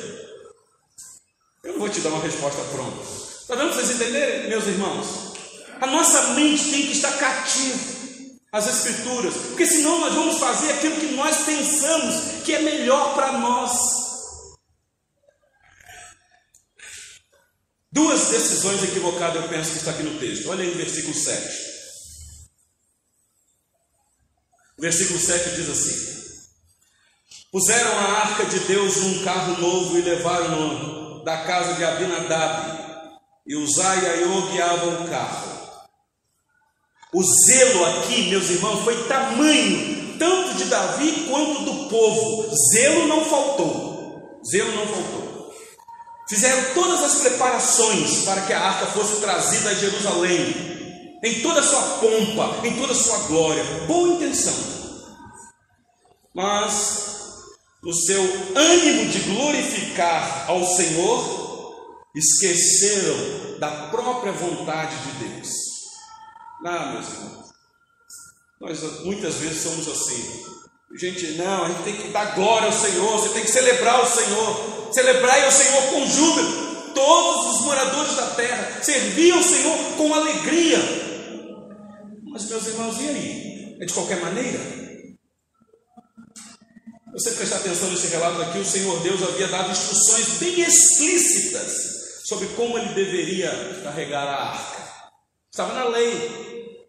[1.64, 3.02] Eu não vou te dar uma resposta pronta.
[3.42, 5.34] Está dando para vocês entenderem, meus irmãos?
[5.82, 7.95] A nossa mente tem que estar cativa
[8.56, 13.34] às Escrituras, porque senão nós vamos fazer aquilo que nós pensamos que é melhor para
[13.34, 13.72] nós.
[17.92, 20.50] Duas decisões equivocadas eu penso que está aqui no texto.
[20.50, 21.66] Olha aí o versículo 7.
[24.78, 26.40] O versículo 7 diz assim:
[27.52, 33.56] Puseram a arca de Deus num carro novo e levaram-no da casa de Abinadab, e
[33.58, 35.55] Uzai e Aiô guiavam o carro.
[37.16, 42.54] O zelo aqui, meus irmãos, foi tamanho, tanto de Davi quanto do povo.
[42.74, 44.42] Zelo não faltou.
[44.52, 45.54] Zelo não faltou.
[46.28, 51.64] Fizeram todas as preparações para que a arca fosse trazida a Jerusalém, em toda a
[51.64, 53.64] sua pompa, em toda a sua glória.
[53.88, 54.54] Boa intenção.
[56.36, 56.98] Mas,
[57.82, 58.22] no seu
[58.56, 65.65] ânimo de glorificar ao Senhor, esqueceram da própria vontade de Deus.
[66.64, 67.46] Ah, meus irmãos,
[68.62, 70.46] nós muitas vezes somos assim.
[70.98, 74.08] Gente, não, a gente tem que dar glória ao Senhor, você tem que celebrar o
[74.08, 76.66] Senhor, celebrar o Senhor com júbilo.
[76.94, 80.78] Todos os moradores da terra serviam o Senhor com alegria.
[82.32, 83.78] Mas, meus irmãos, e aí?
[83.82, 84.60] É de qualquer maneira?
[87.12, 91.74] Você prestar atenção nesse relato aqui, o Senhor Deus havia dado instruções bem explícitas
[92.26, 94.85] sobre como ele deveria carregar a arca.
[95.56, 96.86] Estava na lei.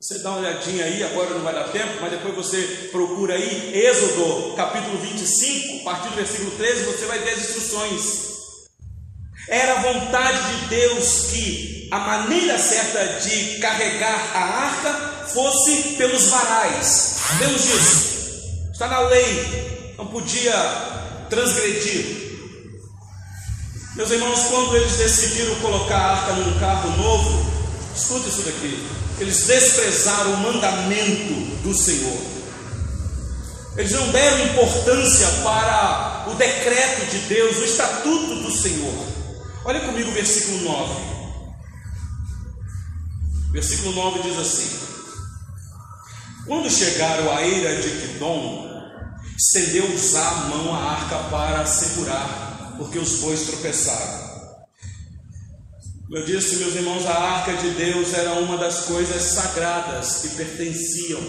[0.00, 3.70] Você dá uma olhadinha aí, agora não vai dar tempo, mas depois você procura aí,
[3.74, 8.02] Êxodo capítulo 25, a partir do versículo 13, você vai ver as instruções.
[9.50, 16.28] Era a vontade de Deus que a maneira certa de carregar a arca fosse pelos
[16.28, 17.16] varais.
[17.40, 20.54] Deus disse, está na lei, não podia
[21.28, 22.24] transgredir.
[23.96, 27.55] Meus irmãos, quando eles decidiram colocar a arca num carro novo,
[27.96, 28.86] Escuta isso daqui.
[29.18, 32.20] Eles desprezaram o mandamento do Senhor.
[33.76, 38.94] Eles não deram importância para o decreto de Deus, o estatuto do Senhor.
[39.64, 41.16] Olha comigo o versículo 9.
[43.52, 44.78] Versículo 9 diz assim:
[46.46, 48.76] Quando chegaram à eira de Quidom,
[49.36, 54.25] estendeu usar a mão à arca para segurar, porque os bois tropeçaram.
[56.08, 61.20] Eu disse, meus irmãos, a arca de Deus era uma das coisas sagradas que pertenciam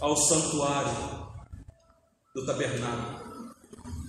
[0.00, 1.28] ao santuário
[2.34, 3.20] do tabernáculo.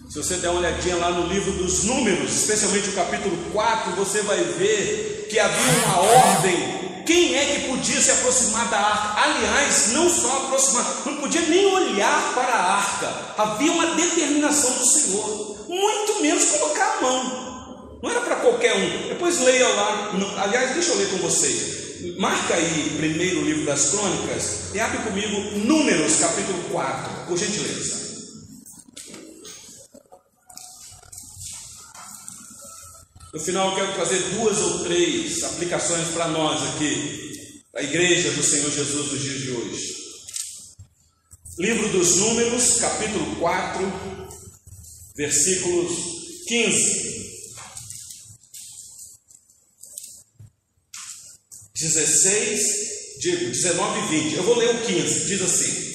[0.10, 4.22] Se você der uma olhadinha lá no livro dos Números, especialmente o capítulo 4, você
[4.22, 7.04] vai ver que havia uma ordem.
[7.06, 9.22] Quem é que podia se aproximar da arca?
[9.22, 13.08] Aliás, não só aproximar, não podia nem olhar para a arca.
[13.38, 17.51] Havia uma determinação do Senhor, muito menos colocar a mão.
[18.02, 19.10] Não era para qualquer um.
[19.10, 20.12] Depois leia lá.
[20.44, 21.82] Aliás, deixa eu ler com vocês.
[22.18, 28.02] Marca aí primeiro o livro das crônicas e abre comigo Números, capítulo 4, por gentileza.
[33.34, 38.44] No final, eu quero fazer duas ou três aplicações para nós aqui, a igreja do
[38.44, 39.96] Senhor Jesus dos dias de hoje.
[41.60, 43.94] Livro dos Números, capítulo 4,
[45.16, 45.92] versículos
[46.48, 47.31] 15.
[51.82, 54.36] 16, digo, 19 e 20.
[54.36, 55.92] Eu vou ler o 15, diz assim.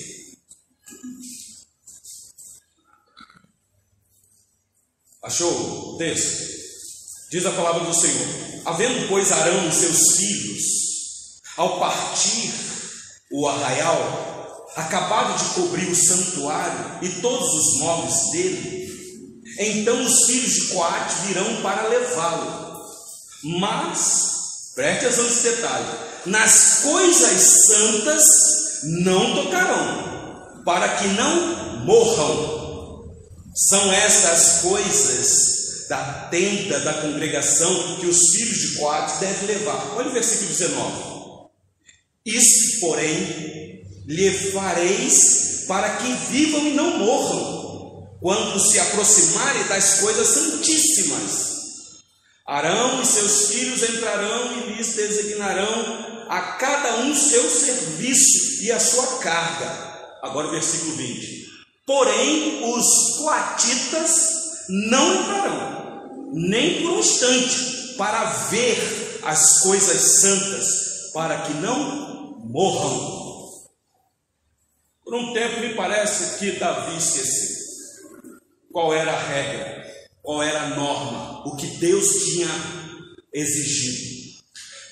[5.22, 6.46] Achou o texto?
[7.30, 8.26] Diz a palavra do Senhor:
[8.64, 10.62] Havendo, pois, Arão e seus filhos,
[11.56, 12.52] ao partir
[13.30, 20.52] o arraial, acabado de cobrir o santuário e todos os móveis dele, então os filhos
[20.52, 22.76] de Coate virão para levá-lo.
[23.42, 24.35] Mas
[24.76, 25.86] Preste atenção nesse detalhe.
[26.26, 28.22] Nas coisas santas
[28.84, 33.16] não tocarão, para que não morram.
[33.70, 39.94] São estas coisas da tenda da congregação que os filhos de Coate devem levar.
[39.96, 41.06] Olha o versículo 19.
[42.26, 50.28] Isso, porém, lhe fareis para que vivam e não morram, quando se aproximarem das coisas
[50.28, 51.45] santíssimas
[52.46, 58.78] Arão e seus filhos entrarão e lhes designarão a cada um seu serviço e a
[58.78, 60.18] sua carga.
[60.22, 61.46] Agora o versículo 20.
[61.84, 71.42] Porém, os coatitas não entrarão, nem por um instante, para ver as coisas santas, para
[71.42, 73.16] que não morram.
[75.04, 77.56] Por um tempo me parece que Davi esqueceu
[78.72, 79.85] qual era a regra,
[80.26, 82.48] qual era a norma, o que Deus tinha
[83.32, 84.16] exigido.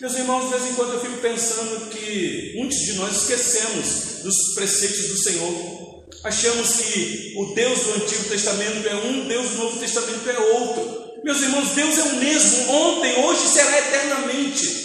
[0.00, 4.54] Meus irmãos, de vez em quando eu fico pensando que muitos de nós esquecemos dos
[4.54, 6.04] preceitos do Senhor.
[6.22, 11.04] Achamos que o Deus do Antigo Testamento é um, Deus do Novo Testamento é outro.
[11.24, 14.84] Meus irmãos, Deus é o mesmo ontem, hoje será eternamente.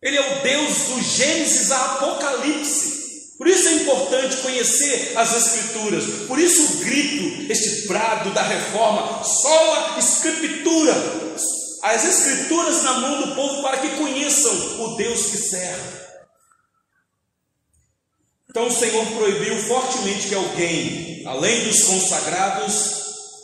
[0.00, 2.93] Ele é o Deus do Gênesis a Apocalipse.
[3.36, 6.04] Por isso é importante conhecer as Escrituras.
[6.28, 10.94] Por isso o grito, este brado da reforma, sola Escritura.
[11.82, 16.04] As Escrituras na mão do povo para que conheçam o Deus que serve.
[18.48, 22.72] Então o Senhor proibiu fortemente que alguém, além dos consagrados,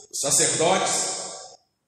[0.08, 1.20] os sacerdotes,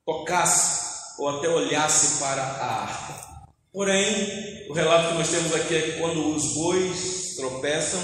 [0.05, 0.83] tocasse
[1.19, 3.32] ou até olhasse para a arca.
[3.73, 8.01] Porém, o relato que nós temos aqui é que quando os bois tropeçam,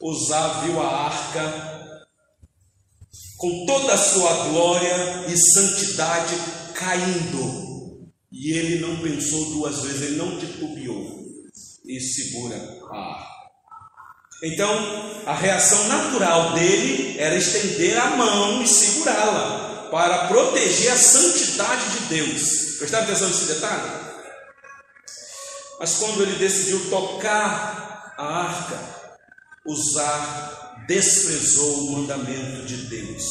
[0.00, 1.76] Uzá viu a arca
[3.38, 6.34] com toda a sua glória e santidade
[6.74, 8.10] caindo.
[8.32, 11.24] E ele não pensou duas vezes, ele não titubeou
[11.86, 12.56] e segura
[12.90, 13.36] a arca.
[14.42, 21.90] Então, a reação natural dele era estender a mão e segurá-la para proteger a santidade
[21.90, 22.76] de Deus.
[22.78, 24.05] Prestaram atenção nesse detalhe?
[25.78, 28.80] Mas quando ele decidiu tocar a arca,
[29.66, 33.24] usar, desprezou o mandamento de Deus.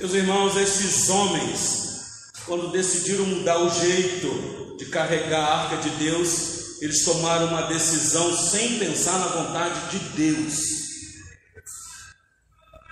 [0.00, 6.80] Meus irmãos, esses homens, quando decidiram mudar o jeito de carregar a arca de Deus,
[6.80, 10.82] eles tomaram uma decisão sem pensar na vontade de Deus.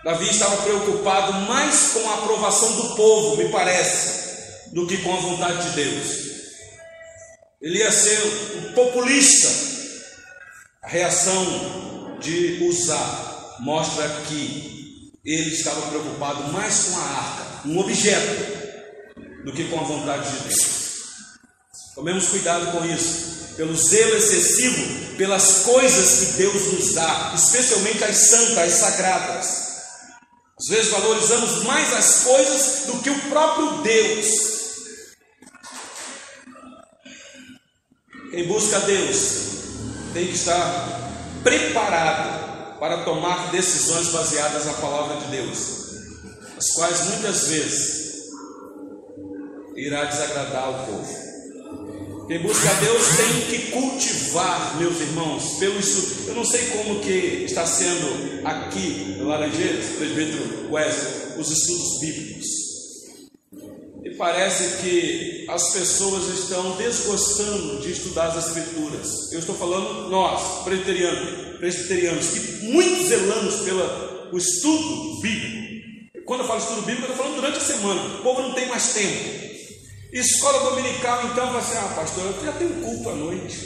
[0.04, 5.20] Davi estava preocupado mais com a aprovação do povo, me parece, do que com a
[5.20, 6.30] vontade de Deus.
[7.60, 8.18] Ele ia ser
[8.56, 9.48] um populista.
[10.82, 18.60] A reação de usar mostra que ele estava preocupado mais com a arca, um objeto,
[19.44, 20.80] do que com a vontade de Deus.
[21.94, 28.16] Tomemos cuidado com isso, pelo zelo excessivo pelas coisas que Deus nos dá, especialmente as
[28.16, 29.46] santas, as sagradas.
[30.58, 34.59] Às vezes valorizamos mais as coisas do que o próprio Deus.
[38.30, 39.50] Quem busca Deus
[40.14, 45.58] tem que estar preparado para tomar decisões baseadas na palavra de Deus,
[46.56, 48.10] as quais muitas vezes
[49.74, 51.30] irá desagradar o povo.
[52.28, 56.28] Quem busca Deus tem que cultivar, meus irmãos, pelo estudo.
[56.28, 62.59] Eu não sei como que está sendo aqui no Laranjeiras, presbítero Wesley, os estudos bíblicos
[64.20, 69.32] parece que as pessoas estão desgostando de estudar as Escrituras.
[69.32, 76.20] Eu estou falando nós, presbiterianos, presbiterianos que muito zelamos pelo estudo bíblico.
[76.26, 78.18] Quando eu falo estudo bíblico, eu estou falando durante a semana.
[78.18, 79.40] O povo não tem mais tempo.
[80.12, 83.56] Escola dominical, então, vai ser, ah, pastor, eu já tenho culto à noite.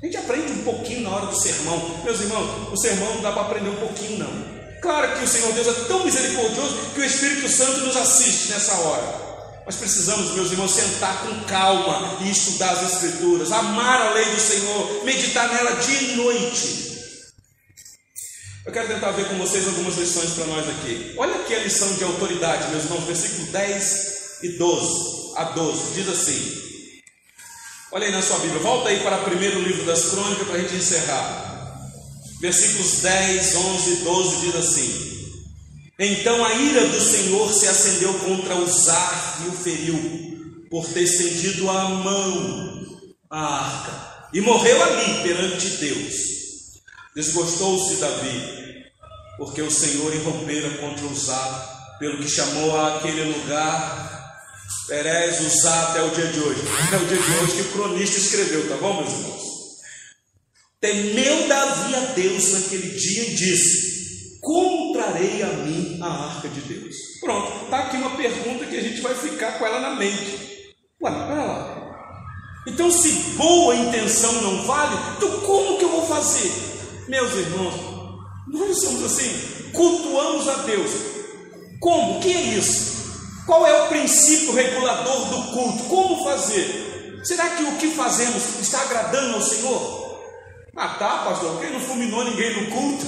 [0.00, 2.02] A gente aprende um pouquinho na hora do sermão.
[2.04, 4.54] Meus irmãos, o sermão não dá para aprender um pouquinho, não.
[4.80, 8.74] Claro que o Senhor Deus é tão misericordioso que o Espírito Santo nos assiste nessa
[8.74, 9.23] hora.
[9.66, 14.40] Nós precisamos, meus irmãos, sentar com calma e estudar as Escrituras, amar a lei do
[14.40, 16.94] Senhor, meditar nela dia e noite.
[18.66, 21.14] Eu quero tentar ver com vocês algumas lições para nós aqui.
[21.16, 26.08] Olha aqui a lição de autoridade, meus irmãos, versículo 10 e 12 a 12, diz
[26.08, 26.62] assim.
[27.90, 30.60] Olha aí na sua Bíblia, volta aí para o primeiro livro das crônicas para a
[30.60, 31.90] gente encerrar.
[32.40, 35.13] Versículos 10, 11 e 12 diz assim:
[35.98, 41.70] então a ira do Senhor se acendeu contra Uzar e o feriu, por ter estendido
[41.70, 42.84] a mão
[43.30, 46.14] à arca, e morreu ali perante Deus.
[47.14, 48.84] Desgostou-se Davi,
[49.36, 54.14] porque o Senhor irrompera contra Uzar, pelo que chamou aquele lugar
[54.88, 56.60] Perez Uzar até o dia de hoje.
[56.92, 59.44] É o dia de hoje que o cronista escreveu, tá bom, meus irmãos?
[60.80, 63.93] Temeu Davi a Deus naquele dia e disse:
[64.44, 66.94] como trarei a mim a arca de Deus?
[67.20, 70.74] Pronto, está aqui uma pergunta que a gente vai ficar com ela na mente.
[71.02, 71.84] Ué, pera lá.
[72.66, 76.52] Então, se boa intenção não vale, então como que eu vou fazer?
[77.08, 77.74] Meus irmãos,
[78.48, 80.90] nós somos assim, cultuamos a Deus.
[81.80, 82.18] Como?
[82.18, 82.94] O que é isso?
[83.46, 85.84] Qual é o princípio regulador do culto?
[85.84, 87.20] Como fazer?
[87.24, 90.04] Será que o que fazemos está agradando ao Senhor?
[90.76, 93.06] Ah, tá, pastor, quem não fulminou ninguém no culto?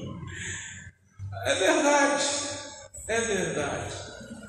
[1.44, 2.24] É verdade,
[3.06, 3.94] é verdade.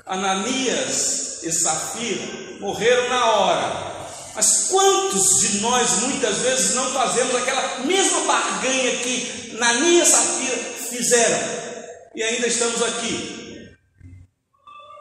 [0.05, 3.95] Ananias e Safira morreram na hora,
[4.33, 10.57] Mas quantos de nós muitas vezes não fazemos aquela mesma barganha que Nania e Safira
[10.89, 11.39] fizeram
[12.15, 13.69] e ainda estamos aqui?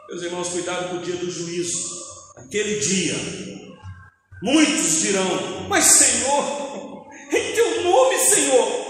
[0.09, 1.79] Meus irmãos, cuidado com o dia do juízo,
[2.37, 3.15] aquele dia.
[4.41, 8.84] Muitos dirão: Mas Senhor, em teu nome, Senhor,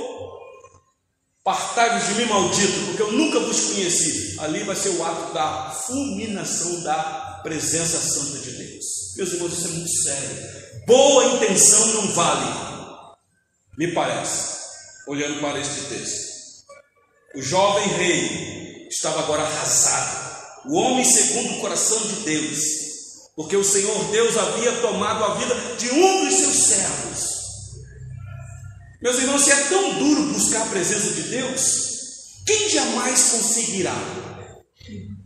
[1.45, 4.35] Partai-vos de mim, maldito, porque eu nunca vos conheci.
[4.39, 8.85] Ali vai ser o ato da fulminação da presença santa de Deus.
[9.15, 10.85] Meus irmãos, isso é muito sério.
[10.87, 13.15] Boa intenção não vale,
[13.77, 14.57] me parece,
[15.07, 16.25] olhando para este texto.
[17.35, 22.59] O jovem rei estava agora arrasado, o homem segundo o coração de Deus,
[23.35, 27.34] porque o Senhor Deus havia tomado a vida de um dos seus servos.
[29.05, 31.61] Meus irmãos, se é tão duro buscar a presença de Deus,
[32.43, 33.93] quem jamais conseguirá?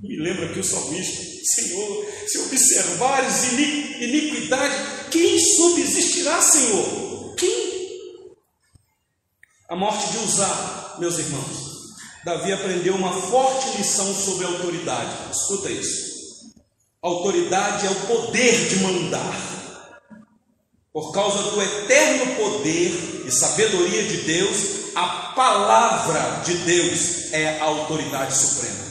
[0.01, 4.75] Me lembra aqui o salmista, Senhor, se observares iniquidade,
[5.09, 7.36] quem subsistirá, Senhor?
[7.38, 7.71] Quem?
[9.69, 11.69] A morte de Uzá, meus irmãos.
[12.25, 15.32] Davi aprendeu uma forte lição sobre a autoridade.
[15.32, 16.51] Escuta isso.
[17.01, 19.49] Autoridade é o poder de mandar.
[20.92, 27.64] Por causa do eterno poder e sabedoria de Deus, a palavra de Deus é a
[27.66, 28.86] autoridade suprema.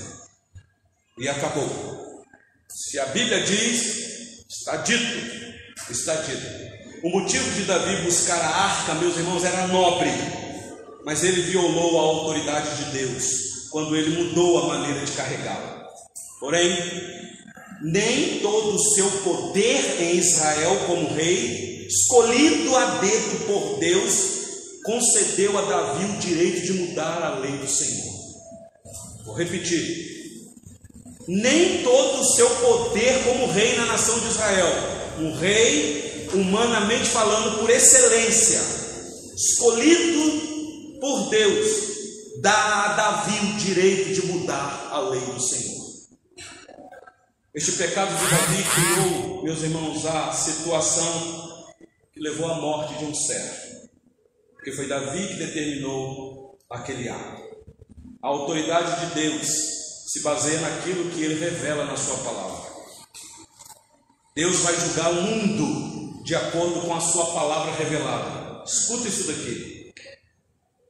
[1.18, 2.24] E acabou.
[2.68, 5.52] Se a Bíblia diz, está dito,
[5.90, 6.46] está dito.
[7.02, 10.10] O motivo de Davi buscar a arca, meus irmãos, era nobre,
[11.04, 15.88] mas ele violou a autoridade de Deus quando ele mudou a maneira de carregá-la.
[16.38, 16.76] Porém,
[17.82, 24.38] nem todo o seu poder em Israel como rei, escolhido a dedo por Deus,
[24.84, 28.14] concedeu a Davi o direito de mudar a lei do Senhor.
[29.24, 30.06] Vou repetir.
[31.26, 34.68] Nem todo o seu poder como rei na nação de Israel,
[35.18, 38.60] um rei, humanamente falando, por excelência,
[39.34, 41.66] escolhido por Deus,
[42.40, 45.78] dá a Davi o direito de mudar a lei do Senhor.
[47.54, 51.47] Este pecado de Davi criou, meus irmãos, a situação
[52.18, 53.88] que levou à morte de um servo.
[54.54, 57.42] Porque foi Davi que determinou aquele ato.
[58.20, 59.46] A autoridade de Deus
[60.08, 62.68] se baseia naquilo que ele revela na sua palavra.
[64.34, 68.64] Deus vai julgar o mundo de acordo com a sua palavra revelada.
[68.64, 69.92] Escuta isso daqui.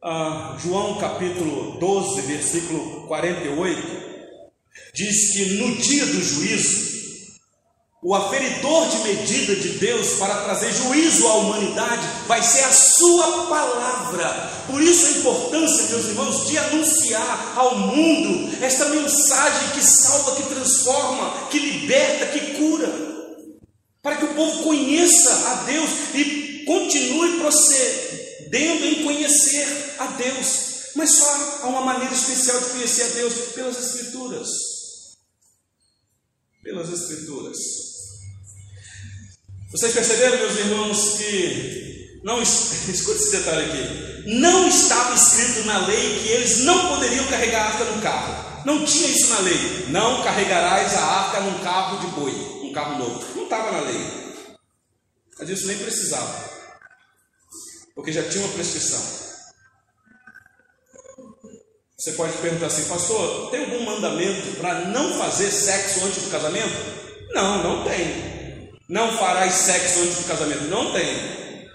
[0.02, 4.08] Ah, João capítulo 12, versículo 48
[4.94, 6.87] diz que no dia do juízo,
[8.00, 13.46] o aferidor de medida de Deus para trazer juízo à humanidade vai ser a sua
[13.46, 14.52] palavra.
[14.68, 20.54] Por isso a importância, meus irmãos, de anunciar ao mundo esta mensagem que salva, que
[20.54, 22.88] transforma, que liberta, que cura,
[24.00, 30.68] para que o povo conheça a Deus e continue procedendo em conhecer a Deus.
[30.94, 34.78] Mas só há uma maneira especial de conhecer a Deus pelas Escrituras
[36.68, 37.87] pelas Escrituras.
[39.70, 44.30] Vocês perceberam, meus irmãos, que não escute esse detalhe aqui.
[44.38, 48.64] Não estava escrito na lei que eles não poderiam carregar a arca no carro.
[48.64, 49.86] Não tinha isso na lei.
[49.88, 53.36] Não carregarás a arca num carro de boi, um carro novo.
[53.36, 54.00] Não estava na lei.
[55.38, 56.48] Mas isso nem precisava.
[57.94, 59.02] Porque já tinha uma prescrição.
[61.96, 66.74] Você pode perguntar assim, pastor, tem algum mandamento para não fazer sexo antes do casamento?
[67.32, 68.27] Não, não tem.
[68.88, 70.64] Não farás sexo antes do casamento?
[70.64, 71.68] Não tem.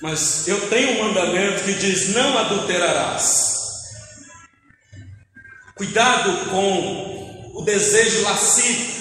[0.00, 3.56] Mas eu tenho um mandamento que diz: não adulterarás.
[5.74, 8.96] Cuidado com o desejo lascivo.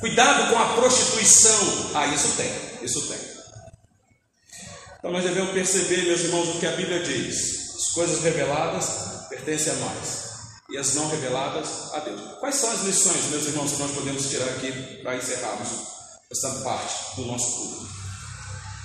[0.00, 1.92] Cuidado com a prostituição.
[1.94, 2.50] Ah, isso tem,
[2.82, 3.18] isso tem.
[4.98, 7.76] Então nós devemos perceber, meus irmãos, o que a Bíblia diz.
[7.76, 10.25] As coisas reveladas pertencem a nós
[10.70, 12.20] e as não reveladas a Deus.
[12.40, 15.68] Quais são as lições, meus irmãos, que nós podemos tirar aqui para encerrarmos
[16.30, 17.88] esta parte do nosso culto?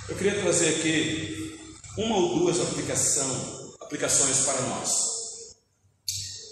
[0.08, 1.58] Eu queria trazer aqui
[1.96, 4.90] uma ou duas aplicação, aplicações para nós.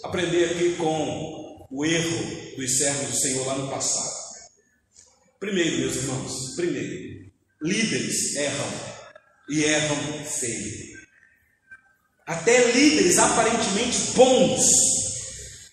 [0.04, 4.20] Aprender aqui com o erro dos servos do Senhor lá no passado.
[5.38, 7.30] Primeiro, meus irmãos, primeiro,
[7.62, 8.72] líderes erram
[9.48, 10.90] e erram feio.
[12.26, 14.64] Até líderes aparentemente bons,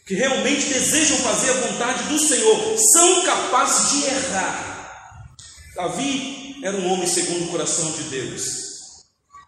[0.07, 5.35] que realmente desejam fazer a vontade do Senhor, são capazes de errar.
[5.75, 8.43] Davi era um homem segundo o coração de Deus.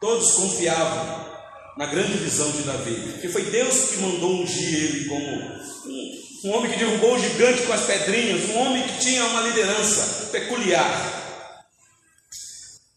[0.01, 1.30] Todos confiavam
[1.78, 6.51] na grande visão de Davi, que foi Deus que mandou ungir ele como um, um
[6.51, 11.55] homem que derrubou o gigante com as pedrinhas, um homem que tinha uma liderança peculiar.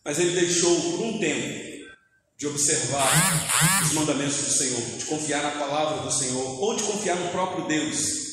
[0.05, 1.62] Mas ele deixou por um tempo
[2.43, 7.15] de observar os mandamentos do Senhor, de confiar na palavra do Senhor, ou de confiar
[7.15, 8.33] no próprio Deus.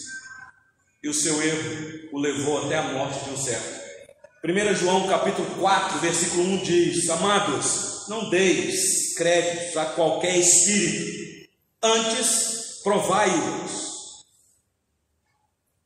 [1.04, 3.80] E o seu erro o levou até a morte de um servo.
[4.44, 11.48] 1 João capítulo 4, versículo 1 diz: Amados, não deis crédito a qualquer espírito,
[11.84, 14.24] antes provai-os.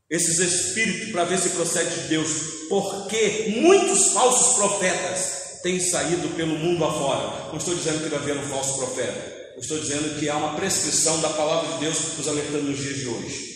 [0.10, 2.30] Esses espíritos para ver se procede de Deus,
[2.70, 7.48] porque muitos falsos profetas têm saído pelo mundo afora.
[7.48, 10.56] Não estou dizendo que vai haver um falso profeta, eu estou dizendo que há uma
[10.56, 13.54] prescrição da palavra de Deus nos alertando nos dias de hoje.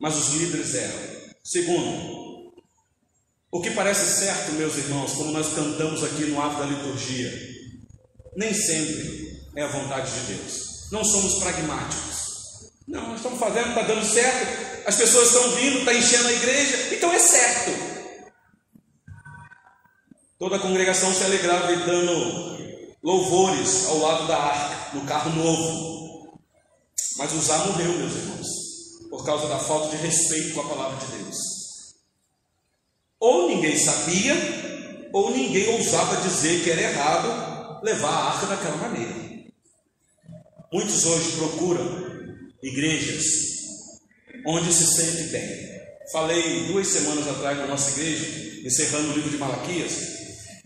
[0.00, 0.98] Mas os líderes eram.
[1.44, 2.52] Segundo,
[3.50, 7.32] o que parece certo, meus irmãos, como nós cantamos aqui no ato da liturgia,
[8.36, 10.88] nem sempre é a vontade de Deus.
[10.90, 12.72] Não somos pragmáticos.
[12.88, 16.94] Não, nós estamos fazendo, está dando certo, as pessoas estão vindo, está enchendo a igreja,
[16.94, 17.91] então é certo.
[20.42, 26.36] Toda a congregação se alegrava dando louvores ao lado da arca, no carro novo.
[27.16, 28.48] Mas Uzá morreu, meus irmãos,
[29.08, 31.36] por causa da falta de respeito com a palavra de Deus.
[33.20, 34.34] Ou ninguém sabia,
[35.12, 39.14] ou ninguém ousava dizer que era errado levar a arca daquela maneira.
[40.72, 41.86] Muitos hoje procuram
[42.60, 43.24] igrejas
[44.44, 45.72] onde se sente bem.
[46.10, 50.11] Falei duas semanas atrás na nossa igreja, encerrando o livro de Malaquias,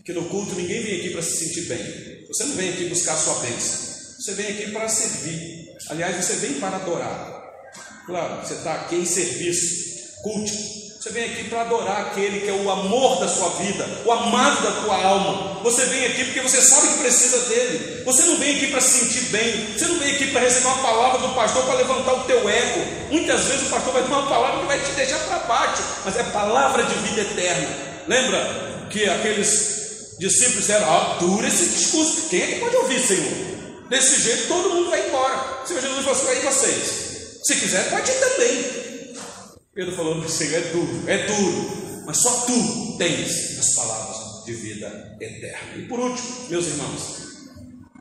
[0.07, 2.25] que no culto ninguém vem aqui para se sentir bem.
[2.29, 3.77] Você não vem aqui buscar a sua bênção.
[4.17, 5.67] Você vem aqui para servir.
[5.89, 7.43] Aliás, você vem para adorar.
[8.05, 10.49] Claro, você está aqui em serviço, culto.
[10.49, 14.63] Você vem aqui para adorar aquele que é o amor da sua vida, o amado
[14.63, 15.61] da tua alma.
[15.63, 18.03] Você vem aqui porque você sabe que precisa dele.
[18.05, 19.73] Você não vem aqui para se sentir bem.
[19.73, 23.11] Você não vem aqui para receber uma palavra do pastor para levantar o teu ego.
[23.11, 26.15] Muitas vezes o pastor vai ter uma palavra que vai te deixar para baixo, mas
[26.15, 27.67] é palavra de vida eterna.
[28.07, 29.77] Lembra que aqueles
[30.19, 32.29] discípulos disseram: ah, dura esse discurso.
[32.29, 33.57] Quem é que pode ouvir, Senhor?
[33.89, 35.65] Desse jeito todo mundo vai embora.
[35.65, 37.39] Senhor Jesus assim: aí vocês.
[37.43, 38.87] Se quiser, pode ir também.
[39.73, 45.17] Pedro falou Senhor é duro, é duro, mas só tu tens as palavras de vida
[45.21, 45.77] eterna.
[45.77, 47.01] E por último, meus irmãos,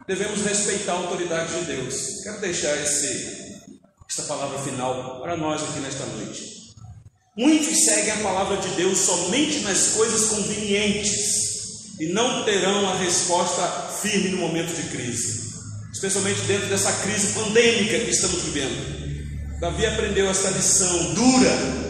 [0.09, 2.23] devemos respeitar a autoridade de Deus.
[2.23, 3.61] Quero deixar esse,
[4.09, 6.57] esta palavra final para nós aqui nesta noite.
[7.37, 11.46] Muitos seguem a palavra de Deus somente nas coisas convenientes
[11.99, 13.63] e não terão a resposta
[14.03, 15.55] firme no momento de crise,
[15.93, 19.59] especialmente dentro dessa crise pandêmica que estamos vivendo.
[19.61, 21.87] Davi aprendeu essa lição dura.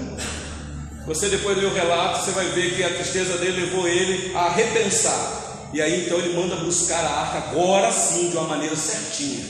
[1.06, 4.50] Você depois lê o relato, você vai ver que a tristeza dele levou ele a
[4.50, 5.70] repensar.
[5.72, 9.44] E aí então ele manda buscar a arca agora sim, de uma maneira certinha.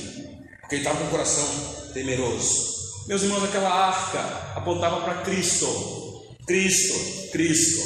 [0.61, 1.45] Porque ele estava com o coração
[1.93, 2.77] temeroso.
[3.07, 4.19] Meus irmãos, aquela arca
[4.57, 5.67] apontava para Cristo.
[6.47, 7.81] Cristo, Cristo.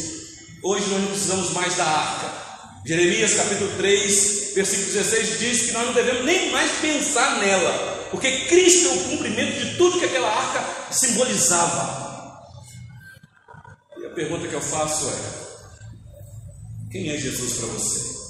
[0.62, 2.49] Hoje nós não precisamos mais da arca.
[2.86, 8.46] Jeremias capítulo 3, versículo 16 diz que nós não devemos nem mais pensar nela porque
[8.46, 12.42] Cristo é o cumprimento de tudo que aquela arca simbolizava.
[13.98, 18.20] E a pergunta que eu faço é: quem é Jesus para você?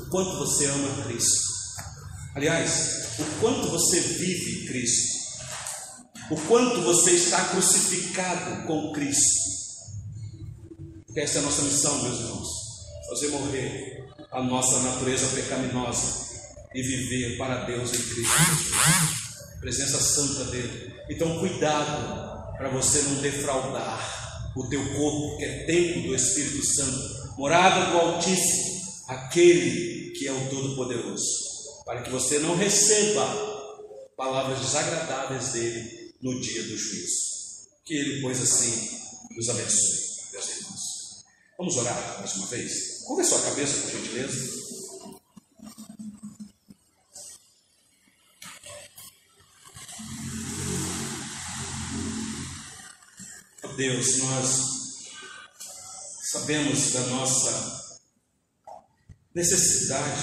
[0.00, 1.48] O quanto você ama Cristo?
[2.34, 5.18] Aliás, o quanto você vive Cristo?
[6.30, 9.48] O quanto você está crucificado com Cristo?
[11.06, 12.48] Porque essa é a nossa missão, meus irmãos:
[13.08, 16.28] fazer morrer a nossa natureza pecaminosa
[16.74, 18.34] e viver para Deus em Cristo.
[19.60, 20.94] Presença santa dele.
[21.08, 27.36] Então, cuidado para você não defraudar o teu corpo, que é templo do Espírito Santo,
[27.38, 33.24] morada do Altíssimo, aquele que é o Todo-Poderoso, para que você não receba
[34.16, 37.28] palavras desagradáveis dele no dia do juízo.
[37.84, 38.98] Que ele, pois assim,
[39.36, 40.80] nos abençoe, meus irmãos.
[41.56, 42.97] Vamos orar mais uma vez?
[43.08, 44.58] Curva sua cabeça, por gentileza.
[53.78, 54.60] Deus, nós
[56.32, 58.02] sabemos da nossa
[59.34, 60.22] necessidade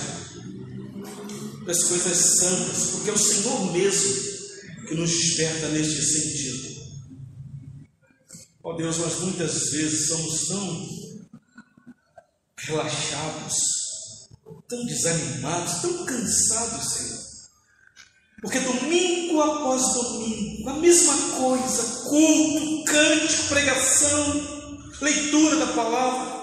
[1.66, 6.76] das coisas santas, porque é o Senhor mesmo que nos desperta neste sentido.
[8.62, 11.05] Ó oh Deus, nós muitas vezes somos tão
[12.66, 13.56] relaxados,
[14.68, 17.26] tão desanimados, tão cansados, Senhor.
[18.42, 26.36] Porque domingo após domingo, a mesma coisa, culto, cântico, pregação, leitura da palavra.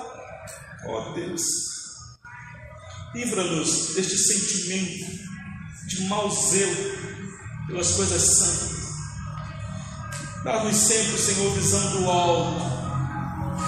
[0.87, 1.43] Ó oh, Deus,
[3.15, 5.23] livra-nos deste sentimento
[5.87, 6.93] de mau zelo
[7.69, 8.83] pelas coisas santas.
[10.45, 12.82] Dá-nos sempre, Senhor, visão do alto,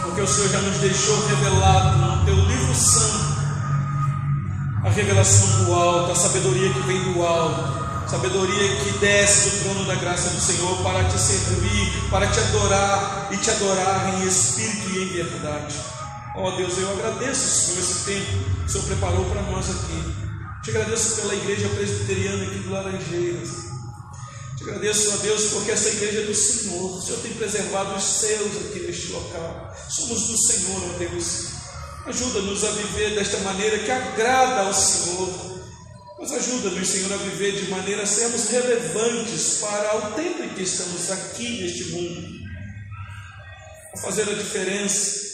[0.03, 3.35] porque o Senhor já nos deixou revelado no teu livro santo
[4.85, 9.87] a revelação do alto, a sabedoria que vem do alto, sabedoria que desce do trono
[9.87, 14.91] da graça do Senhor para te servir, para te adorar e te adorar em espírito
[14.91, 15.75] e em verdade.
[16.37, 20.15] Ó oh, Deus, eu agradeço, Senhor, esse tempo que o Senhor preparou para nós aqui.
[20.63, 23.74] Te agradeço pela igreja presbiteriana aqui do Laranjeiras.
[24.65, 26.97] Agradeço, a Deus, porque essa igreja é do Senhor.
[26.97, 29.77] O Senhor tem preservado os céus aqui neste local.
[29.91, 31.49] Somos do Senhor, ó Deus.
[32.07, 35.61] Ajuda-nos a viver desta maneira que agrada ao Senhor.
[36.19, 40.63] Mas ajuda-nos, Senhor, a viver de maneira a sermos relevantes para o tempo em que
[40.63, 42.45] estamos aqui neste mundo.
[43.95, 45.25] A fazer a diferença,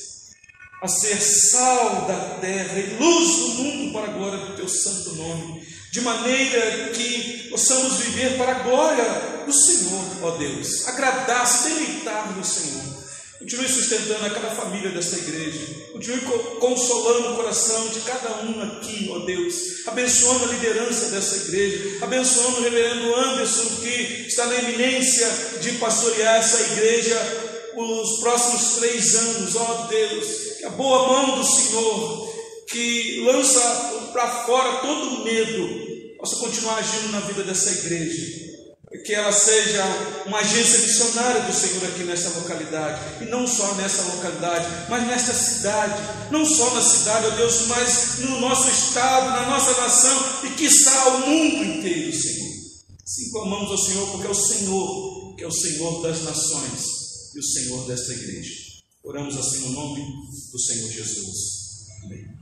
[0.83, 5.15] a ser sal da terra e luz do mundo para a glória do teu santo
[5.15, 5.80] nome.
[5.91, 9.05] De maneira que possamos viver para a glória
[9.45, 10.87] do Senhor, ó Deus.
[10.87, 13.01] Agradar-se, deleitar no Senhor.
[13.41, 15.59] Continue sustentando a cada família desta igreja.
[15.93, 16.21] Continue
[16.61, 19.87] consolando o coração de cada um aqui, ó Deus.
[19.87, 22.05] Abençoando a liderança dessa igreja.
[22.05, 25.27] Abençoando o reverendo Anderson, que está na eminência
[25.61, 30.27] de pastorear essa igreja os próximos três anos, ó Deus.
[30.59, 32.30] Que a boa mão do Senhor,
[32.71, 33.61] que lança
[34.13, 38.51] para fora todo medo, possa continuar agindo na vida dessa igreja
[39.05, 39.85] que ela seja
[40.27, 45.33] uma agência missionária do Senhor aqui nessa localidade, e não só nessa localidade, mas nesta
[45.33, 45.95] cidade,
[46.31, 50.65] não só na cidade, ó Deus, mas no nosso estado, na nossa nação e que
[50.65, 52.51] está ao mundo inteiro, Senhor.
[53.05, 56.85] Assim clamamos ao Senhor, porque é o Senhor que é o Senhor das nações
[57.35, 58.53] e o Senhor desta igreja.
[59.03, 60.03] Oramos assim no nome
[60.53, 61.37] do Senhor Jesus.
[62.05, 62.40] Amém.